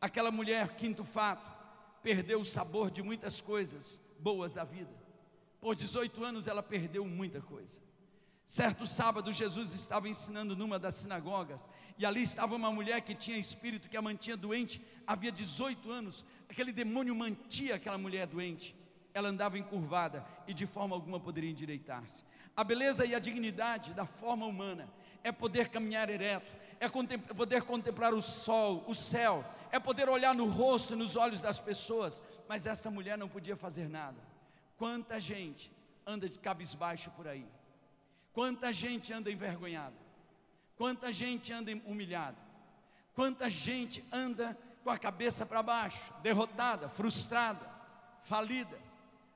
Aquela 0.00 0.30
mulher, 0.30 0.76
quinto 0.76 1.04
fato, 1.04 1.50
perdeu 2.02 2.40
o 2.40 2.44
sabor 2.44 2.90
de 2.90 3.02
muitas 3.02 3.40
coisas 3.40 4.00
boas 4.18 4.52
da 4.54 4.64
vida. 4.64 4.92
Por 5.60 5.74
18 5.74 6.24
anos 6.24 6.46
ela 6.46 6.62
perdeu 6.62 7.04
muita 7.04 7.40
coisa. 7.40 7.80
Certo 8.48 8.86
sábado, 8.86 9.30
Jesus 9.30 9.74
estava 9.74 10.08
ensinando 10.08 10.56
numa 10.56 10.78
das 10.78 10.94
sinagogas, 10.94 11.68
e 11.98 12.06
ali 12.06 12.22
estava 12.22 12.54
uma 12.54 12.72
mulher 12.72 13.02
que 13.02 13.14
tinha 13.14 13.36
espírito 13.36 13.90
que 13.90 13.96
a 13.96 14.00
mantinha 14.00 14.38
doente 14.38 14.80
havia 15.06 15.30
18 15.30 15.90
anos. 15.90 16.24
Aquele 16.48 16.72
demônio 16.72 17.14
mantia 17.14 17.74
aquela 17.74 17.98
mulher 17.98 18.26
doente. 18.26 18.74
Ela 19.14 19.28
andava 19.28 19.58
encurvada 19.58 20.24
e 20.46 20.54
de 20.54 20.66
forma 20.66 20.94
alguma 20.94 21.18
poderia 21.18 21.50
endireitar-se. 21.50 22.24
A 22.56 22.62
beleza 22.62 23.04
e 23.04 23.14
a 23.14 23.18
dignidade 23.18 23.94
da 23.94 24.06
forma 24.06 24.46
humana 24.46 24.88
é 25.24 25.32
poder 25.32 25.68
caminhar 25.68 26.08
ereto, 26.10 26.52
é 26.80 26.88
poder 27.34 27.62
contemplar 27.62 28.14
o 28.14 28.22
sol, 28.22 28.84
o 28.86 28.94
céu, 28.94 29.44
é 29.70 29.78
poder 29.78 30.08
olhar 30.08 30.34
no 30.34 30.46
rosto 30.46 30.94
e 30.94 30.96
nos 30.96 31.16
olhos 31.16 31.40
das 31.40 31.58
pessoas, 31.58 32.22
mas 32.48 32.66
esta 32.66 32.90
mulher 32.90 33.18
não 33.18 33.28
podia 33.28 33.56
fazer 33.56 33.88
nada. 33.88 34.18
Quanta 34.76 35.18
gente 35.18 35.70
anda 36.06 36.28
de 36.28 36.38
cabisbaixo 36.38 37.10
por 37.10 37.26
aí 37.26 37.46
Quanta 38.38 38.72
gente 38.72 39.12
anda 39.12 39.32
envergonhada, 39.32 39.96
quanta 40.76 41.10
gente 41.10 41.52
anda 41.52 41.72
humilhada, 41.84 42.36
quanta 43.12 43.50
gente 43.50 44.04
anda 44.12 44.56
com 44.88 44.92
a 44.92 44.98
cabeça 44.98 45.44
para 45.44 45.62
baixo, 45.62 46.14
derrotada, 46.22 46.88
frustrada, 46.88 47.60
falida, 48.22 48.80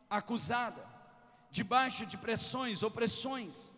acusada, 0.09 0.82
debaixo 1.50 2.06
de 2.06 2.16
pressões, 2.16 2.82
opressões, 2.82 3.71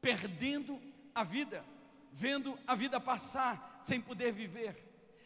perdendo 0.00 0.80
a 1.14 1.22
vida, 1.22 1.62
vendo 2.10 2.58
a 2.66 2.74
vida 2.74 2.98
passar 2.98 3.76
sem 3.82 4.00
poder 4.00 4.32
viver, 4.32 4.82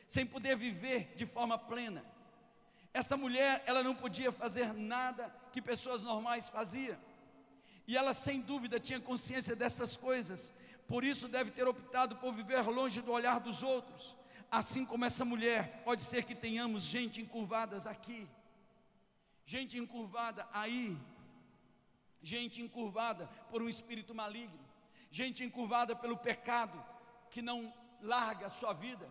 sem 0.08 0.26
poder 0.26 0.56
viver 0.56 1.14
de 1.14 1.24
forma 1.24 1.56
plena. 1.56 2.04
Essa 2.92 3.16
mulher, 3.16 3.62
ela 3.64 3.80
não 3.80 3.94
podia 3.94 4.32
fazer 4.32 4.74
nada 4.74 5.32
que 5.52 5.62
pessoas 5.62 6.02
normais 6.02 6.48
faziam. 6.48 6.98
E 7.86 7.96
ela, 7.96 8.12
sem 8.12 8.40
dúvida, 8.40 8.80
tinha 8.80 8.98
consciência 8.98 9.54
dessas 9.54 9.96
coisas. 9.96 10.52
Por 10.88 11.04
isso, 11.04 11.28
deve 11.28 11.52
ter 11.52 11.68
optado 11.68 12.16
por 12.16 12.34
viver 12.34 12.62
longe 12.68 13.00
do 13.00 13.12
olhar 13.12 13.38
dos 13.38 13.62
outros. 13.62 14.18
Assim 14.50 14.84
como 14.84 15.04
essa 15.04 15.24
mulher, 15.24 15.82
pode 15.84 16.02
ser 16.02 16.24
que 16.24 16.34
tenhamos 16.34 16.82
gente 16.82 17.20
encurvadas 17.20 17.86
aqui, 17.86 18.26
gente 19.44 19.78
encurvada 19.78 20.48
aí, 20.52 20.96
gente 22.22 22.62
encurvada 22.62 23.26
por 23.50 23.62
um 23.62 23.68
espírito 23.68 24.14
maligno, 24.14 24.58
gente 25.10 25.44
encurvada 25.44 25.94
pelo 25.94 26.16
pecado 26.16 26.82
que 27.30 27.42
não 27.42 27.72
larga 28.00 28.46
a 28.46 28.50
sua 28.50 28.72
vida, 28.72 29.06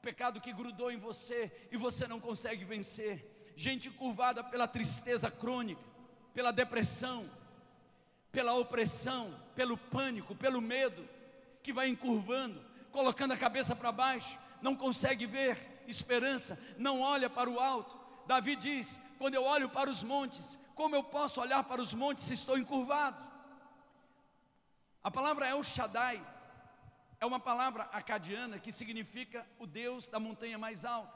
pecado 0.00 0.40
que 0.40 0.52
grudou 0.52 0.90
em 0.90 0.98
você 0.98 1.68
e 1.70 1.76
você 1.76 2.06
não 2.06 2.18
consegue 2.18 2.64
vencer, 2.64 3.52
gente 3.56 3.88
encurvada 3.88 4.42
pela 4.42 4.66
tristeza 4.66 5.30
crônica, 5.30 5.82
pela 6.32 6.50
depressão, 6.50 7.30
pela 8.32 8.54
opressão, 8.54 9.38
pelo 9.54 9.76
pânico, 9.76 10.34
pelo 10.34 10.60
medo, 10.60 11.06
que 11.62 11.72
vai 11.72 11.88
encurvando, 11.88 12.64
colocando 12.90 13.32
a 13.32 13.36
cabeça 13.36 13.74
para 13.74 13.92
baixo, 13.92 14.38
não 14.62 14.74
consegue 14.74 15.26
ver 15.26 15.82
esperança, 15.86 16.58
não 16.76 17.00
olha 17.00 17.30
para 17.30 17.48
o 17.48 17.58
alto. 17.58 17.98
Davi 18.26 18.56
diz: 18.56 19.00
quando 19.18 19.34
eu 19.34 19.44
olho 19.44 19.68
para 19.68 19.90
os 19.90 20.02
montes, 20.02 20.58
como 20.74 20.94
eu 20.94 21.02
posso 21.02 21.40
olhar 21.40 21.64
para 21.64 21.82
os 21.82 21.92
montes 21.94 22.24
se 22.24 22.34
estou 22.34 22.58
encurvado? 22.58 23.26
A 25.02 25.10
palavra 25.10 25.48
El 25.48 25.62
Shaddai 25.62 26.24
é 27.20 27.26
uma 27.26 27.40
palavra 27.40 27.84
acadiana 27.92 28.58
que 28.58 28.70
significa 28.70 29.46
o 29.58 29.66
Deus 29.66 30.06
da 30.06 30.20
montanha 30.20 30.58
mais 30.58 30.84
alta, 30.84 31.12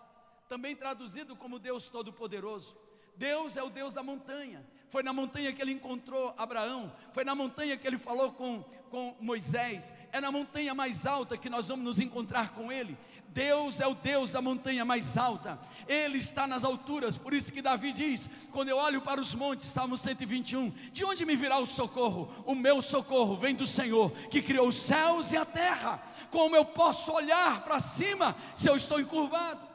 também 0.49 0.75
traduzido 0.75 1.37
como 1.37 1.59
Deus 1.59 1.89
Todo-Poderoso. 1.89 2.77
Deus 3.17 3.57
é 3.57 3.63
o 3.63 3.69
Deus 3.69 3.93
da 3.93 4.03
montanha. 4.03 4.67
Foi 4.89 5.03
na 5.03 5.13
montanha 5.13 5.53
que 5.53 5.61
ele 5.63 5.73
encontrou 5.73 6.35
Abraão, 6.37 6.93
foi 7.13 7.25
na 7.25 7.35
montanha 7.35 7.77
que 7.77 7.87
ele 7.87 7.99
falou 7.99 8.33
com, 8.33 8.63
com 8.91 9.17
Moisés, 9.21 9.93
é 10.13 10.21
na 10.21 10.31
montanha 10.31 10.75
mais 10.75 11.07
alta 11.07 11.37
que 11.37 11.49
nós 11.49 11.69
vamos 11.69 11.85
nos 11.85 12.01
encontrar 12.01 12.53
com 12.53 12.73
ele. 12.73 12.97
Deus 13.33 13.81
é 13.81 13.87
o 13.87 13.95
Deus 13.95 14.33
da 14.33 14.43
montanha 14.43 14.85
mais 14.85 15.17
alta, 15.17 15.59
Ele 15.89 16.19
está 16.19 16.47
nas 16.47 16.65
alturas, 16.65 17.17
por 17.17 17.33
isso 17.33 17.53
que 17.53 17.63
Davi 17.63 17.93
diz: 17.93 18.29
quando 18.51 18.69
eu 18.69 18.77
olho 18.77 19.01
para 19.01 19.21
os 19.21 19.35
montes, 19.35 19.69
Salmo 19.69 19.97
121, 19.97 20.69
de 20.93 21.05
onde 21.05 21.25
me 21.25 21.35
virá 21.35 21.59
o 21.59 21.67
socorro? 21.67 22.31
O 22.45 22.55
meu 22.55 22.83
socorro 22.83 23.37
vem 23.37 23.55
do 23.55 23.67
Senhor, 23.67 24.11
que 24.29 24.43
criou 24.43 24.69
os 24.69 24.77
céus 24.77 25.33
e 25.33 25.37
a 25.37 25.47
terra. 25.47 26.03
Como 26.31 26.55
eu 26.55 26.65
posso 26.65 27.11
olhar 27.13 27.65
para 27.65 27.81
cima 27.81 28.37
se 28.55 28.69
eu 28.69 28.77
estou 28.77 29.01
encurvado? 29.01 29.67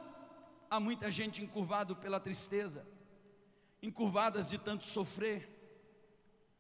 Há 0.69 0.79
muita 0.79 1.09
gente 1.09 1.41
encurvado 1.41 1.95
pela 1.95 2.19
tristeza, 2.19 2.85
encurvadas 3.81 4.49
de 4.49 4.59
tanto 4.59 4.85
sofrer, 4.85 5.49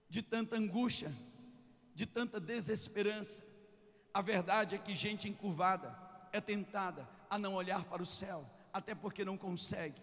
de 0.09 0.23
tanta 0.23 0.55
angústia, 0.55 1.11
de 1.93 2.07
tanta 2.07 2.39
desesperança. 2.39 3.45
A 4.13 4.21
verdade 4.21 4.73
é 4.73 4.79
que 4.79 4.95
gente 4.95 5.29
encurvada 5.29 6.06
é 6.37 6.41
tentada 6.41 7.07
a 7.29 7.37
não 7.37 7.55
olhar 7.55 7.83
para 7.85 8.01
o 8.01 8.05
céu, 8.05 8.49
até 8.71 8.95
porque 8.95 9.25
não 9.25 9.37
consegue. 9.37 10.01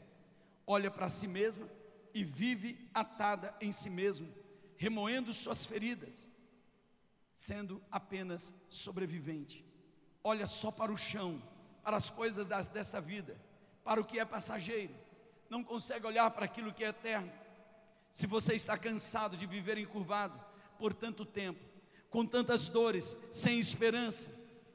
Olha 0.66 0.90
para 0.90 1.08
si 1.08 1.26
mesma 1.26 1.68
e 2.12 2.24
vive 2.24 2.88
atada 2.92 3.54
em 3.60 3.72
si 3.72 3.90
mesmo, 3.90 4.32
remoendo 4.76 5.32
suas 5.32 5.64
feridas, 5.64 6.28
sendo 7.34 7.82
apenas 7.90 8.54
sobrevivente. 8.68 9.64
Olha 10.22 10.46
só 10.46 10.70
para 10.70 10.92
o 10.92 10.96
chão, 10.96 11.42
para 11.82 11.96
as 11.96 12.10
coisas 12.10 12.46
das, 12.46 12.68
desta 12.68 13.00
vida, 13.00 13.36
para 13.82 14.00
o 14.00 14.04
que 14.04 14.18
é 14.18 14.24
passageiro, 14.24 14.94
não 15.50 15.62
consegue 15.62 16.06
olhar 16.06 16.30
para 16.30 16.46
aquilo 16.46 16.72
que 16.72 16.84
é 16.84 16.88
eterno. 16.88 17.30
Se 18.12 18.26
você 18.26 18.54
está 18.54 18.78
cansado 18.78 19.36
de 19.36 19.46
viver 19.46 19.76
encurvado 19.76 20.40
por 20.78 20.94
tanto 20.94 21.24
tempo, 21.24 21.60
com 22.08 22.24
tantas 22.24 22.68
dores, 22.68 23.18
sem 23.32 23.58
esperança, 23.58 24.28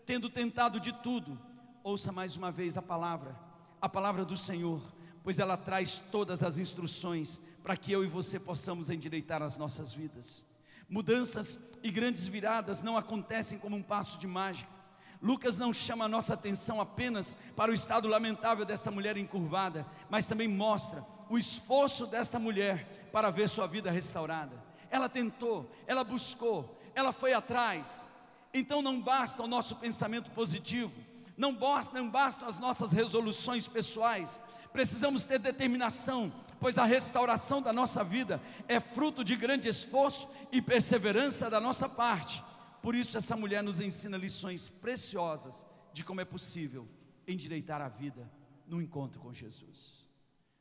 tendo 0.05 0.29
tentado 0.29 0.79
de 0.79 0.91
tudo, 1.01 1.39
ouça 1.83 2.12
mais 2.12 2.36
uma 2.36 2.51
vez 2.51 2.77
a 2.77 2.81
palavra, 2.81 3.36
a 3.81 3.88
palavra 3.88 4.25
do 4.25 4.36
Senhor, 4.36 4.81
pois 5.24 5.39
ela 5.39 5.57
traz 5.57 6.00
todas 6.12 6.43
as 6.43 6.57
instruções 6.57 7.39
para 7.63 7.77
que 7.77 7.91
eu 7.91 8.03
e 8.03 8.07
você 8.07 8.39
possamos 8.39 8.89
endireitar 8.89 9.41
as 9.41 9.57
nossas 9.57 9.93
vidas. 9.93 10.45
Mudanças 10.89 11.59
e 11.83 11.91
grandes 11.91 12.27
viradas 12.27 12.81
não 12.81 12.98
acontecem 12.98 13.59
como 13.59 13.75
um 13.75 13.83
passo 13.83 14.17
de 14.17 14.27
mágica. 14.27 14.79
Lucas 15.21 15.59
não 15.59 15.74
chama 15.74 16.05
a 16.05 16.09
nossa 16.09 16.33
atenção 16.33 16.79
apenas 16.79 17.35
para 17.55 17.72
o 17.72 17.74
estado 17.74 18.07
lamentável 18.07 18.65
dessa 18.65 18.89
mulher 18.89 19.18
encurvada, 19.18 19.85
mas 20.09 20.25
também 20.25 20.48
mostra 20.48 21.05
o 21.29 21.37
esforço 21.37 22.07
desta 22.07 22.39
mulher 22.39 23.09
para 23.11 23.29
ver 23.29 23.50
sua 23.50 23.68
vida 23.68 23.92
restaurada. 23.92 24.63
Ela 24.89 25.09
tentou, 25.09 25.70
ela 25.85 26.03
buscou, 26.03 26.81
ela 26.96 27.11
foi 27.11 27.33
atrás, 27.33 28.09
então 28.53 28.81
não 28.81 29.00
basta 29.00 29.44
o 29.44 29.48
nosso 29.48 29.75
pensamento 29.75 30.31
positivo, 30.31 30.94
não 31.39 31.55
basta, 31.55 31.97
não 31.97 32.09
bastam 32.09 32.49
as 32.49 32.59
nossas 32.59 32.91
resoluções 32.91 33.65
pessoais, 33.65 34.41
precisamos 34.73 35.23
ter 35.23 35.39
determinação, 35.39 36.33
pois 36.59 36.77
a 36.77 36.83
restauração 36.83 37.61
da 37.61 37.71
nossa 37.71 38.03
vida 38.03 38.41
é 38.67 38.77
fruto 38.81 39.23
de 39.23 39.37
grande 39.37 39.69
esforço 39.69 40.27
e 40.51 40.61
perseverança 40.61 41.49
da 41.49 41.61
nossa 41.61 41.87
parte. 41.87 42.43
Por 42.81 42.93
isso, 42.93 43.17
essa 43.17 43.37
mulher 43.37 43.63
nos 43.63 43.79
ensina 43.79 44.17
lições 44.17 44.67
preciosas 44.67 45.65
de 45.93 46.03
como 46.03 46.19
é 46.19 46.25
possível 46.25 46.85
endireitar 47.25 47.81
a 47.81 47.87
vida 47.87 48.29
no 48.67 48.81
encontro 48.81 49.21
com 49.21 49.33
Jesus. 49.33 50.05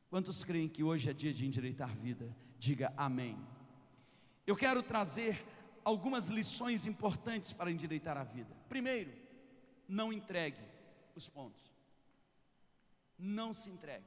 Quantos 0.09 0.45
creem 0.45 0.69
que 0.69 0.85
hoje 0.85 1.11
é 1.11 1.13
dia 1.13 1.35
de 1.35 1.45
endireitar 1.45 1.91
a 1.91 1.95
vida? 1.95 2.35
Diga 2.57 2.93
amém. 2.97 3.37
Eu 4.47 4.55
quero 4.55 4.81
trazer 4.81 5.45
algumas 5.85 6.29
lições 6.29 6.87
importantes 6.87 7.53
para 7.53 7.69
endireitar 7.69 8.17
a 8.17 8.23
vida. 8.23 8.57
Primeiro, 8.69 9.11
não 9.89 10.13
entregue 10.13 10.68
os 11.19 11.29
pontos. 11.29 11.63
Não 13.19 13.53
se 13.53 13.69
entregue. 13.71 14.07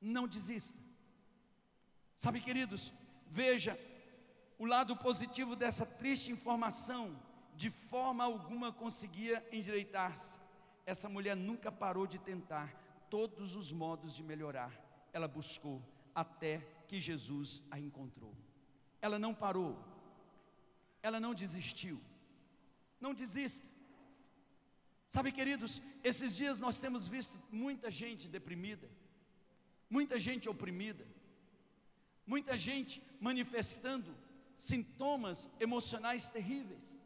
Não 0.00 0.26
desista. 0.26 0.78
Sabe, 2.16 2.40
queridos, 2.40 2.92
veja 3.26 3.78
o 4.58 4.64
lado 4.64 4.96
positivo 4.96 5.54
dessa 5.56 5.84
triste 5.84 6.30
informação. 6.30 7.04
De 7.54 7.68
forma 7.68 8.24
alguma 8.24 8.72
conseguia 8.72 9.46
endireitar-se. 9.52 10.38
Essa 10.86 11.08
mulher 11.08 11.36
nunca 11.36 11.70
parou 11.70 12.06
de 12.06 12.18
tentar 12.18 12.72
todos 13.10 13.54
os 13.54 13.70
modos 13.70 14.14
de 14.14 14.22
melhorar. 14.22 14.72
Ela 15.12 15.28
buscou 15.28 15.82
até 16.14 16.58
que 16.88 17.00
Jesus 17.00 17.62
a 17.70 17.78
encontrou. 17.78 18.34
Ela 19.00 19.18
não 19.18 19.34
parou, 19.34 19.76
ela 21.02 21.18
não 21.20 21.34
desistiu. 21.34 22.00
Não 23.00 23.12
desista. 23.12 23.66
Sabe, 25.14 25.30
queridos, 25.30 25.82
esses 26.02 26.34
dias 26.34 26.58
nós 26.58 26.78
temos 26.78 27.06
visto 27.06 27.38
muita 27.50 27.90
gente 27.90 28.30
deprimida, 28.30 28.88
muita 29.90 30.18
gente 30.18 30.48
oprimida, 30.48 31.06
muita 32.26 32.56
gente 32.56 33.02
manifestando 33.20 34.16
sintomas 34.54 35.50
emocionais 35.60 36.30
terríveis. 36.30 36.98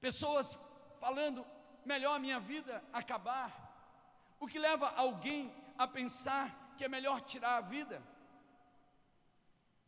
Pessoas 0.00 0.58
falando, 0.98 1.44
melhor 1.84 2.18
minha 2.18 2.40
vida 2.40 2.82
acabar. 2.90 3.50
O 4.40 4.46
que 4.46 4.58
leva 4.58 4.88
alguém 4.92 5.52
a 5.76 5.86
pensar 5.86 6.74
que 6.78 6.84
é 6.84 6.88
melhor 6.88 7.20
tirar 7.20 7.58
a 7.58 7.68
vida? 7.76 8.02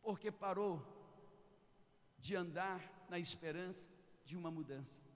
Porque 0.03 0.31
parou 0.31 0.85
de 2.19 2.35
andar 2.35 2.79
na 3.09 3.17
esperança 3.17 3.89
de 4.23 4.37
uma 4.37 4.51
mudança. 4.51 5.08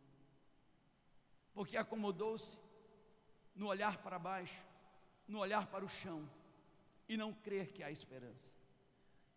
Porque 1.53 1.77
acomodou-se 1.77 2.57
no 3.55 3.67
olhar 3.67 3.97
para 3.97 4.17
baixo, 4.17 4.61
no 5.27 5.39
olhar 5.39 5.67
para 5.67 5.85
o 5.85 5.89
chão 5.89 6.27
e 7.07 7.15
não 7.15 7.33
crer 7.33 7.71
que 7.71 7.83
há 7.83 7.91
esperança. 7.91 8.51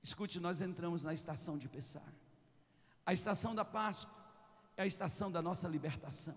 Escute, 0.03 0.41
nós 0.41 0.61
entramos 0.63 1.05
na 1.05 1.13
estação 1.13 1.59
de 1.59 1.69
Pessar. 1.69 2.13
A 3.05 3.13
estação 3.13 3.55
da 3.55 3.65
Páscoa 3.65 4.15
é 4.77 4.83
a 4.83 4.87
estação 4.87 5.31
da 5.31 5.43
nossa 5.43 5.69
libertação. 5.69 6.37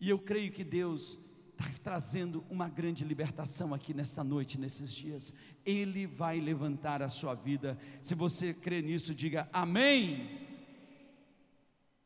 E 0.00 0.10
eu 0.10 0.18
creio 0.18 0.52
que 0.52 0.64
Deus 0.64 1.18
está 1.50 1.64
trazendo 1.82 2.44
uma 2.50 2.68
grande 2.68 3.04
libertação 3.04 3.72
aqui 3.72 3.94
nesta 3.94 4.22
noite, 4.22 4.58
nesses 4.58 4.92
dias. 4.92 5.32
Ele 5.64 6.06
vai 6.06 6.38
levantar 6.38 7.02
a 7.02 7.08
sua 7.08 7.34
vida. 7.34 7.78
Se 8.02 8.14
você 8.14 8.52
crê 8.52 8.82
nisso, 8.82 9.14
diga 9.14 9.48
amém. 9.52 10.46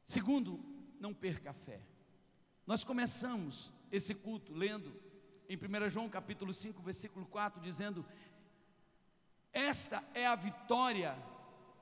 Segundo, 0.05 0.61
não 1.01 1.13
perca 1.13 1.51
a 1.51 1.55
fé. 1.55 1.81
Nós 2.67 2.85
começamos 2.85 3.73
esse 3.91 4.15
culto 4.15 4.53
lendo 4.53 4.93
em 5.49 5.57
1 5.57 5.91
João 5.91 6.09
capítulo 6.09 6.53
5, 6.53 6.81
versículo 6.83 7.27
4, 7.27 7.61
dizendo: 7.61 8.07
Esta 9.53 10.05
é 10.15 10.27
a 10.27 10.37
vitória 10.37 11.17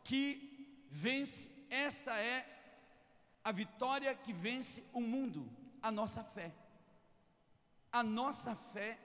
que 0.02 0.86
vence, 0.90 1.50
esta 1.68 2.16
é 2.16 2.46
a 3.44 3.52
vitória 3.52 4.14
que 4.14 4.32
vence 4.32 4.82
o 4.92 5.00
mundo, 5.00 5.50
a 5.82 5.90
nossa 5.90 6.24
fé. 6.24 6.54
A 7.92 8.02
nossa 8.02 8.54
fé 8.54 8.98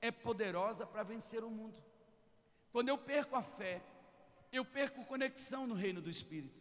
é 0.00 0.10
poderosa 0.10 0.86
para 0.86 1.02
vencer 1.02 1.42
o 1.44 1.50
mundo. 1.50 1.82
Quando 2.72 2.88
eu 2.88 2.98
perco 2.98 3.36
a 3.36 3.42
fé, 3.42 3.82
eu 4.52 4.64
perco 4.64 5.04
conexão 5.04 5.66
no 5.66 5.74
reino 5.74 6.00
do 6.00 6.10
Espírito. 6.10 6.60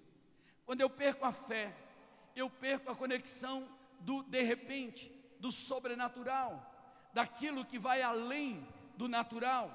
Quando 0.66 0.82
eu 0.82 0.90
perco 0.90 1.26
a 1.26 1.32
fé, 1.32 1.74
eu 2.36 2.50
perco 2.50 2.92
a 2.92 2.96
conexão 2.96 3.68
do 4.00 4.24
de 4.24 4.42
repente, 4.42 5.12
do 5.40 5.52
sobrenatural, 5.52 6.74
daquilo 7.14 7.66
que 7.66 7.80
vai 7.80 8.02
além 8.02 8.68
do 8.96 9.08
natural. 9.08 9.72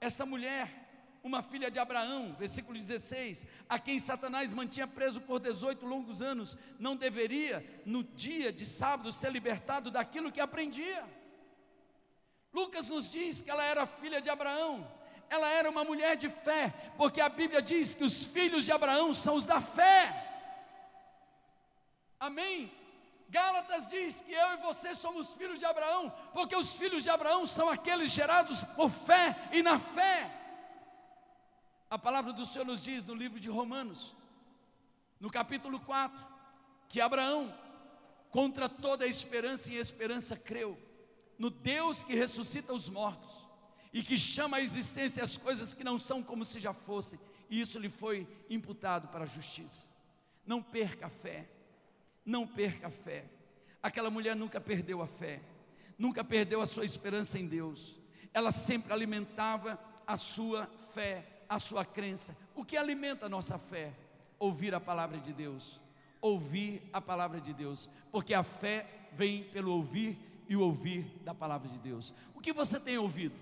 Esta 0.00 0.26
mulher, 0.26 0.82
uma 1.22 1.42
filha 1.42 1.70
de 1.70 1.78
Abraão, 1.78 2.34
versículo 2.38 2.76
16, 2.76 3.46
a 3.68 3.78
quem 3.78 4.00
Satanás 4.00 4.52
mantinha 4.52 4.86
preso 4.86 5.20
por 5.20 5.38
18 5.38 5.86
longos 5.86 6.20
anos, 6.20 6.56
não 6.78 6.96
deveria, 6.96 7.64
no 7.86 8.02
dia 8.02 8.52
de 8.52 8.66
sábado, 8.66 9.12
ser 9.12 9.30
libertado 9.30 9.90
daquilo 9.90 10.32
que 10.32 10.40
aprendia. 10.40 11.08
Lucas 12.52 12.88
nos 12.88 13.10
diz 13.10 13.40
que 13.40 13.50
ela 13.50 13.64
era 13.64 13.86
filha 13.86 14.20
de 14.20 14.28
Abraão, 14.28 14.86
ela 15.30 15.48
era 15.48 15.70
uma 15.70 15.84
mulher 15.84 16.16
de 16.16 16.28
fé, 16.28 16.74
porque 16.98 17.20
a 17.20 17.28
Bíblia 17.28 17.62
diz 17.62 17.94
que 17.94 18.04
os 18.04 18.24
filhos 18.24 18.64
de 18.64 18.72
Abraão 18.72 19.14
são 19.14 19.34
os 19.34 19.46
da 19.46 19.60
fé. 19.60 20.28
Amém? 22.20 22.70
Gálatas 23.32 23.88
diz 23.88 24.20
que 24.20 24.30
eu 24.30 24.52
e 24.52 24.56
você 24.58 24.94
somos 24.94 25.32
filhos 25.32 25.58
de 25.58 25.64
Abraão, 25.64 26.10
porque 26.34 26.54
os 26.54 26.76
filhos 26.76 27.02
de 27.02 27.08
Abraão 27.08 27.46
são 27.46 27.66
aqueles 27.66 28.10
gerados 28.10 28.62
por 28.76 28.90
fé 28.90 29.48
e 29.50 29.62
na 29.62 29.78
fé. 29.78 30.30
A 31.88 31.98
palavra 31.98 32.30
do 32.34 32.44
Senhor 32.44 32.66
nos 32.66 32.82
diz 32.82 33.06
no 33.06 33.14
livro 33.14 33.40
de 33.40 33.48
Romanos, 33.48 34.14
no 35.18 35.30
capítulo 35.30 35.80
4, 35.80 36.22
que 36.90 37.00
Abraão, 37.00 37.56
contra 38.30 38.68
toda 38.68 39.06
a 39.06 39.08
esperança 39.08 39.72
e 39.72 39.76
esperança, 39.76 40.36
creu 40.36 40.78
no 41.38 41.48
Deus 41.48 42.04
que 42.04 42.14
ressuscita 42.14 42.74
os 42.74 42.90
mortos 42.90 43.48
e 43.94 44.02
que 44.02 44.18
chama 44.18 44.58
à 44.58 44.60
existência 44.60 45.24
as 45.24 45.38
coisas 45.38 45.72
que 45.72 45.82
não 45.82 45.98
são 45.98 46.22
como 46.22 46.44
se 46.44 46.60
já 46.60 46.74
fossem, 46.74 47.18
e 47.48 47.62
isso 47.62 47.78
lhe 47.78 47.88
foi 47.88 48.28
imputado 48.50 49.08
para 49.08 49.24
a 49.24 49.26
justiça. 49.26 49.86
Não 50.44 50.62
perca 50.62 51.06
a 51.06 51.10
fé, 51.10 51.48
não 52.24 52.46
perca 52.46 52.88
a 52.88 52.90
fé. 52.90 53.24
Aquela 53.82 54.10
mulher 54.10 54.36
nunca 54.36 54.60
perdeu 54.60 55.02
a 55.02 55.06
fé, 55.06 55.40
nunca 55.98 56.22
perdeu 56.22 56.60
a 56.60 56.66
sua 56.66 56.84
esperança 56.84 57.38
em 57.38 57.46
Deus, 57.46 58.00
ela 58.32 58.52
sempre 58.52 58.92
alimentava 58.92 59.78
a 60.06 60.16
sua 60.16 60.66
fé, 60.94 61.24
a 61.48 61.58
sua 61.58 61.84
crença. 61.84 62.36
O 62.54 62.64
que 62.64 62.76
alimenta 62.76 63.26
a 63.26 63.28
nossa 63.28 63.58
fé? 63.58 63.92
Ouvir 64.38 64.74
a 64.74 64.80
palavra 64.80 65.18
de 65.18 65.32
Deus, 65.32 65.80
ouvir 66.20 66.82
a 66.92 67.00
palavra 67.00 67.40
de 67.40 67.52
Deus, 67.52 67.88
porque 68.10 68.34
a 68.34 68.42
fé 68.42 68.86
vem 69.12 69.44
pelo 69.44 69.72
ouvir 69.72 70.18
e 70.48 70.56
o 70.56 70.62
ouvir 70.62 71.04
da 71.24 71.34
palavra 71.34 71.68
de 71.68 71.78
Deus. 71.78 72.12
O 72.34 72.40
que 72.40 72.52
você 72.52 72.78
tem 72.80 72.98
ouvido? 72.98 73.34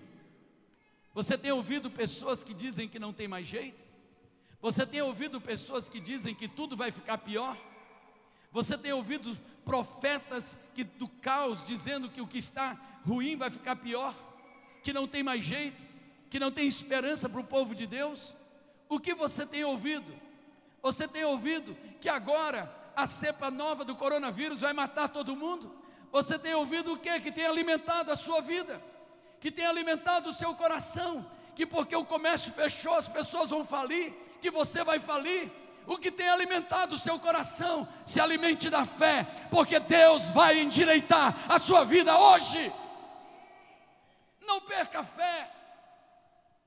Você 1.13 1.37
tem 1.37 1.53
ouvido 1.53 1.91
pessoas 1.91 2.43
que 2.43 2.55
dizem 2.55 2.89
que 2.89 2.99
não 2.99 3.13
tem 3.13 3.27
mais 3.27 3.47
jeito? 3.47 3.81
Você 4.61 4.87
tem 4.87 5.01
ouvido 5.01 5.41
pessoas 5.41 5.89
que 5.89 6.01
dizem 6.01 6.35
que 6.35 6.47
tudo 6.47 6.77
vai 6.77 6.91
ficar 6.91 7.19
pior? 7.19 7.57
Você 8.53 8.77
tem 8.77 8.93
ouvido 8.93 9.37
profetas 9.65 10.57
que, 10.75 10.85
do 10.85 11.09
caos 11.09 11.65
dizendo 11.65 12.09
que 12.09 12.21
o 12.21 12.27
que 12.27 12.39
está 12.39 12.77
ruim 13.07 13.37
vai 13.37 13.51
ficar 13.51 13.77
pior? 13.77 14.15
Que 14.83 14.93
não 14.93 15.07
tem 15.07 15.23
mais 15.23 15.45
jeito? 15.45 15.81
Que 16.29 16.39
não 16.39 16.51
tem 16.51 16.67
esperança 16.67 17.29
para 17.29 17.41
o 17.41 17.45
povo 17.45 17.75
de 17.75 17.87
Deus? 17.87 18.35
O 18.89 18.99
que 18.99 19.15
você 19.15 19.47
tem 19.47 19.65
ouvido? 19.65 20.13
Você 20.83 21.07
tem 21.07 21.25
ouvido 21.25 21.77
que 22.01 22.09
agora 22.09 22.73
a 22.97 23.07
cepa 23.07 23.51
nova 23.51 23.85
do 23.85 23.95
coronavírus 23.95 24.61
vai 24.63 24.73
matar 24.73 25.09
todo 25.09 25.37
mundo? 25.37 25.75
Você 26.11 26.39
tem 26.39 26.55
ouvido 26.55 26.93
o 26.93 26.99
que? 26.99 27.21
Que 27.21 27.31
tem 27.31 27.47
alimentado 27.47 28.11
a 28.11 28.17
sua 28.17 28.41
vida? 28.41 28.91
que 29.41 29.51
tem 29.51 29.65
alimentado 29.65 30.29
o 30.29 30.33
seu 30.33 30.55
coração, 30.55 31.27
que 31.57 31.67
porque 31.67 31.97
o 31.97 32.05
comércio 32.05 32.53
fechou, 32.53 32.95
as 32.95 33.09
pessoas 33.09 33.51
vão 33.51 33.65
falir, 33.65 34.13
que 34.41 34.51
você 34.51 34.85
vai 34.85 35.01
falir. 35.01 35.51
O 35.91 35.99
que 35.99 36.13
tem 36.13 36.29
alimentado 36.29 36.95
o 36.95 36.99
seu 36.99 37.19
coração, 37.19 37.77
se 38.07 38.21
alimente 38.21 38.71
da 38.71 38.85
fé, 38.85 39.27
porque 39.51 39.81
Deus 39.81 40.31
vai 40.31 40.61
endireitar 40.61 41.35
a 41.49 41.59
sua 41.59 41.85
vida 41.85 42.17
hoje. 42.17 42.73
Não 44.41 44.61
perca 44.61 45.01
a 45.01 45.05
fé, 45.05 45.51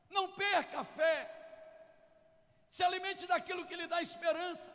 não 0.09 0.27
perca 0.27 0.81
a 0.81 0.83
fé, 0.83 1.17
se 2.69 2.83
alimente 2.83 3.25
daquilo 3.25 3.65
que 3.65 3.77
lhe 3.77 3.87
dá 3.87 4.01
esperança. 4.01 4.69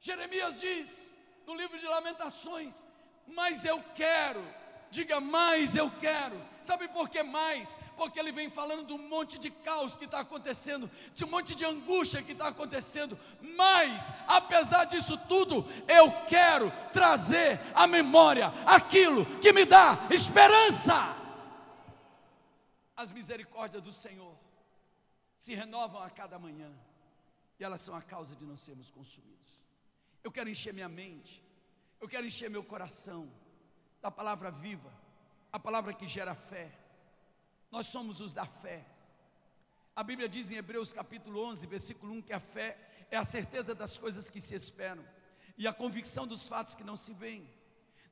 Jeremias 0.00 0.58
diz 0.58 1.14
no 1.46 1.54
livro 1.54 1.78
de 1.78 1.86
Lamentações: 1.86 2.84
Mas 3.24 3.64
eu 3.64 3.80
quero 3.94 4.44
Diga 4.94 5.20
mais, 5.20 5.74
eu 5.74 5.90
quero. 5.98 6.40
Sabe 6.64 6.88
por 6.88 7.10
que 7.10 7.22
mais? 7.22 7.76
Porque 7.94 8.18
ele 8.18 8.32
vem 8.32 8.48
falando 8.48 8.86
de 8.86 8.94
um 8.94 9.08
monte 9.08 9.38
de 9.38 9.50
caos 9.50 9.94
que 9.94 10.06
está 10.06 10.20
acontecendo, 10.20 10.90
de 11.14 11.22
um 11.22 11.28
monte 11.28 11.54
de 11.54 11.62
angústia 11.62 12.22
que 12.22 12.32
está 12.32 12.48
acontecendo. 12.48 13.18
Mas, 13.54 14.10
apesar 14.26 14.86
disso 14.86 15.18
tudo, 15.28 15.66
eu 15.86 16.10
quero 16.26 16.72
trazer 16.90 17.60
à 17.74 17.86
memória 17.86 18.46
aquilo 18.64 19.26
que 19.40 19.52
me 19.52 19.66
dá 19.66 20.08
esperança. 20.10 21.14
As 22.96 23.12
misericórdias 23.12 23.82
do 23.82 23.92
Senhor 23.92 24.34
se 25.36 25.54
renovam 25.54 26.02
a 26.02 26.08
cada 26.08 26.38
manhã, 26.38 26.72
e 27.60 27.64
elas 27.64 27.82
são 27.82 27.94
a 27.94 28.00
causa 28.00 28.34
de 28.34 28.44
não 28.46 28.56
sermos 28.56 28.90
consumidos. 28.90 29.60
Eu 30.22 30.32
quero 30.32 30.48
encher 30.48 30.72
minha 30.72 30.88
mente, 30.88 31.44
eu 32.00 32.08
quero 32.08 32.26
encher 32.26 32.48
meu 32.48 32.64
coração 32.64 33.30
da 34.00 34.10
palavra 34.10 34.50
viva, 34.50 34.90
a 35.54 35.58
palavra 35.60 35.94
que 35.94 36.04
gera 36.04 36.34
fé. 36.34 36.68
Nós 37.70 37.86
somos 37.86 38.20
os 38.20 38.32
da 38.32 38.44
fé. 38.44 38.84
A 39.94 40.02
Bíblia 40.02 40.28
diz 40.28 40.50
em 40.50 40.56
Hebreus 40.56 40.92
capítulo 40.92 41.46
11, 41.48 41.64
versículo 41.68 42.12
1, 42.14 42.22
que 42.22 42.32
a 42.32 42.40
fé 42.40 42.76
é 43.08 43.16
a 43.16 43.24
certeza 43.24 43.72
das 43.72 43.96
coisas 43.96 44.28
que 44.28 44.40
se 44.40 44.56
esperam 44.56 45.06
e 45.56 45.68
a 45.68 45.72
convicção 45.72 46.26
dos 46.26 46.48
fatos 46.48 46.74
que 46.74 46.82
não 46.82 46.96
se 46.96 47.14
veem. 47.14 47.48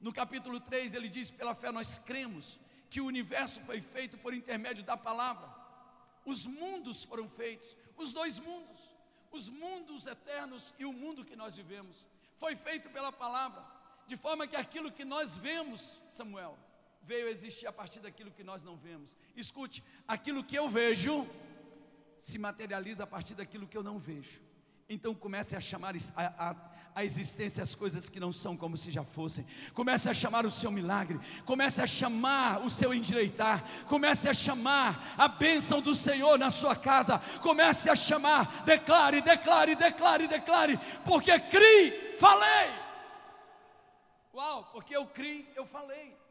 No 0.00 0.12
capítulo 0.12 0.60
3, 0.60 0.94
ele 0.94 1.08
diz: 1.08 1.32
pela 1.32 1.52
fé 1.52 1.72
nós 1.72 1.98
cremos 1.98 2.60
que 2.88 3.00
o 3.00 3.06
universo 3.06 3.60
foi 3.62 3.80
feito 3.80 4.16
por 4.18 4.32
intermédio 4.32 4.84
da 4.84 4.96
palavra. 4.96 5.52
Os 6.24 6.46
mundos 6.46 7.02
foram 7.02 7.28
feitos, 7.28 7.76
os 7.96 8.12
dois 8.12 8.38
mundos, 8.38 8.80
os 9.32 9.48
mundos 9.48 10.06
eternos 10.06 10.72
e 10.78 10.84
o 10.84 10.92
mundo 10.92 11.24
que 11.24 11.34
nós 11.34 11.56
vivemos, 11.56 12.06
foi 12.36 12.54
feito 12.54 12.88
pela 12.90 13.10
palavra 13.10 13.64
de 14.06 14.16
forma 14.16 14.46
que 14.46 14.54
aquilo 14.54 14.92
que 14.92 15.04
nós 15.04 15.36
vemos, 15.36 16.00
Samuel, 16.08 16.56
veio 17.02 17.28
existir 17.28 17.66
a 17.66 17.72
partir 17.72 18.00
daquilo 18.00 18.30
que 18.30 18.44
nós 18.44 18.62
não 18.62 18.76
vemos. 18.76 19.16
Escute, 19.36 19.82
aquilo 20.06 20.44
que 20.44 20.56
eu 20.56 20.68
vejo 20.68 21.26
se 22.18 22.38
materializa 22.38 23.04
a 23.04 23.06
partir 23.06 23.34
daquilo 23.34 23.66
que 23.66 23.76
eu 23.76 23.82
não 23.82 23.98
vejo. 23.98 24.40
Então 24.88 25.14
comece 25.14 25.56
a 25.56 25.60
chamar 25.60 25.94
a, 26.14 26.50
a, 26.50 26.56
a, 26.94 27.04
existência 27.04 27.62
as 27.62 27.74
coisas 27.74 28.08
que 28.08 28.20
não 28.20 28.32
são 28.32 28.56
como 28.56 28.76
se 28.76 28.90
já 28.90 29.02
fossem. 29.02 29.46
Comece 29.72 30.08
a 30.08 30.14
chamar 30.14 30.44
o 30.44 30.50
seu 30.50 30.70
milagre. 30.70 31.18
Comece 31.44 31.80
a 31.80 31.86
chamar 31.86 32.60
o 32.64 32.68
seu 32.68 32.92
endireitar. 32.92 33.64
Comece 33.86 34.28
a 34.28 34.34
chamar 34.34 35.14
a 35.16 35.28
bênção 35.28 35.80
do 35.80 35.94
Senhor 35.94 36.38
na 36.38 36.50
sua 36.50 36.76
casa. 36.76 37.18
Comece 37.40 37.88
a 37.88 37.94
chamar. 37.94 38.64
Declare, 38.64 39.22
declare, 39.22 39.74
declare, 39.74 40.28
declare. 40.28 40.78
Porque 41.04 41.38
crie, 41.40 42.16
falei. 42.18 42.70
Uau, 44.34 44.64
porque 44.72 44.96
eu 44.96 45.06
criei, 45.06 45.50
eu 45.54 45.66
falei. 45.66 46.21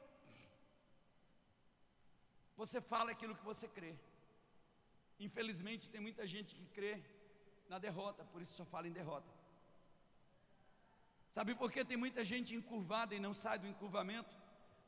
Você 2.61 2.79
fala 2.79 3.09
aquilo 3.11 3.35
que 3.37 3.43
você 3.51 3.67
crê. 3.67 3.93
Infelizmente, 5.19 5.89
tem 5.93 6.01
muita 6.07 6.23
gente 6.33 6.53
que 6.57 6.65
crê 6.77 6.93
na 7.67 7.79
derrota, 7.79 8.23
por 8.31 8.39
isso 8.43 8.53
só 8.53 8.65
fala 8.73 8.87
em 8.87 8.91
derrota. 8.91 9.31
Sabe 11.35 11.55
por 11.55 11.71
que 11.71 11.83
tem 11.83 11.97
muita 11.97 12.23
gente 12.23 12.53
encurvada 12.53 13.15
e 13.15 13.19
não 13.19 13.33
sai 13.33 13.57
do 13.57 13.67
encurvamento? 13.71 14.35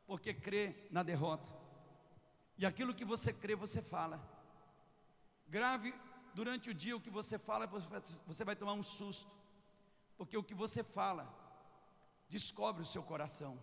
Porque 0.05 0.33
crê 0.35 0.63
na 0.91 1.01
derrota. 1.01 1.51
E 2.59 2.63
aquilo 2.63 2.93
que 2.93 3.05
você 3.13 3.33
crê, 3.33 3.55
você 3.55 3.81
fala. 3.81 4.17
Grave 5.47 5.95
durante 6.35 6.69
o 6.69 6.75
dia 6.75 6.95
o 6.95 7.01
que 7.01 7.09
você 7.19 7.39
fala, 7.39 7.65
você 8.31 8.43
vai 8.43 8.55
tomar 8.55 8.73
um 8.73 8.83
susto. 8.83 9.31
Porque 10.15 10.37
o 10.37 10.43
que 10.43 10.53
você 10.53 10.83
fala 10.83 11.25
descobre 12.29 12.83
o 12.83 12.91
seu 12.93 13.01
coração. 13.01 13.53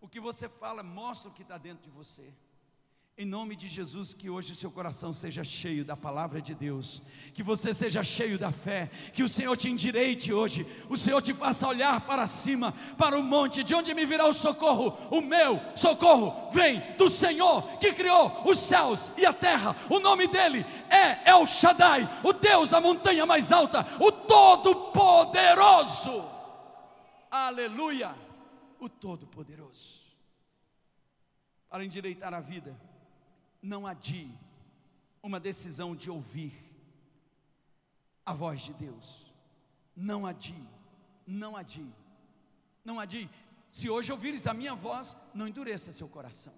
O 0.00 0.08
que 0.08 0.18
você 0.18 0.48
fala 0.48 0.82
mostra 0.82 1.30
o 1.30 1.34
que 1.34 1.42
está 1.42 1.56
dentro 1.56 1.84
de 1.84 1.90
você. 1.90 2.34
Em 3.16 3.24
nome 3.24 3.54
de 3.54 3.68
Jesus, 3.68 4.12
que 4.12 4.28
hoje 4.28 4.50
o 4.50 4.56
seu 4.56 4.72
coração 4.72 5.12
seja 5.12 5.44
cheio 5.44 5.84
da 5.84 5.96
palavra 5.96 6.42
de 6.42 6.52
Deus, 6.52 7.00
que 7.32 7.44
você 7.44 7.72
seja 7.72 8.02
cheio 8.02 8.36
da 8.36 8.50
fé, 8.50 8.90
que 9.12 9.22
o 9.22 9.28
Senhor 9.28 9.56
te 9.56 9.70
endireite 9.70 10.32
hoje, 10.32 10.66
o 10.88 10.96
Senhor 10.96 11.22
te 11.22 11.32
faça 11.32 11.68
olhar 11.68 12.00
para 12.00 12.26
cima, 12.26 12.74
para 12.98 13.16
o 13.16 13.22
monte, 13.22 13.62
de 13.62 13.72
onde 13.72 13.94
me 13.94 14.04
virá 14.04 14.26
o 14.26 14.32
socorro, 14.32 14.98
o 15.12 15.20
meu 15.20 15.60
socorro 15.76 16.50
vem 16.50 16.82
do 16.96 17.08
Senhor 17.08 17.78
que 17.78 17.92
criou 17.92 18.42
os 18.44 18.58
céus 18.58 19.12
e 19.16 19.24
a 19.24 19.32
terra, 19.32 19.76
o 19.88 20.00
nome 20.00 20.26
dele 20.26 20.66
é 20.90 21.30
El 21.30 21.46
Shaddai, 21.46 22.08
o 22.24 22.32
Deus 22.32 22.68
da 22.68 22.80
montanha 22.80 23.24
mais 23.24 23.52
alta, 23.52 23.86
o 24.00 24.10
Todo-Poderoso. 24.10 26.28
Aleluia, 27.30 28.12
o 28.80 28.88
Todo-Poderoso. 28.88 30.02
Para 31.68 31.84
endireitar 31.84 32.34
a 32.34 32.40
vida, 32.40 32.76
não 33.64 33.86
adie 33.86 34.30
uma 35.22 35.40
decisão 35.40 35.96
de 35.96 36.10
ouvir 36.10 36.52
a 38.24 38.34
voz 38.34 38.60
de 38.60 38.74
Deus. 38.74 39.32
Não 39.96 40.26
adie, 40.26 40.68
não 41.26 41.56
adie, 41.56 41.90
não 42.84 43.00
adie. 43.00 43.30
Se 43.70 43.88
hoje 43.88 44.12
ouvires 44.12 44.46
a 44.46 44.52
minha 44.52 44.74
voz, 44.74 45.16
não 45.32 45.48
endureça 45.48 45.92
seu 45.92 46.08
coração. 46.08 46.52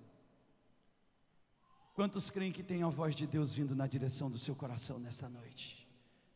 Quantos 1.94 2.28
creem 2.28 2.52
que 2.52 2.62
tem 2.62 2.82
a 2.82 2.88
voz 2.88 3.14
de 3.14 3.26
Deus 3.26 3.52
vindo 3.52 3.74
na 3.74 3.86
direção 3.86 4.28
do 4.28 4.38
seu 4.38 4.54
coração 4.54 4.98
nesta 4.98 5.28
noite? 5.28 5.88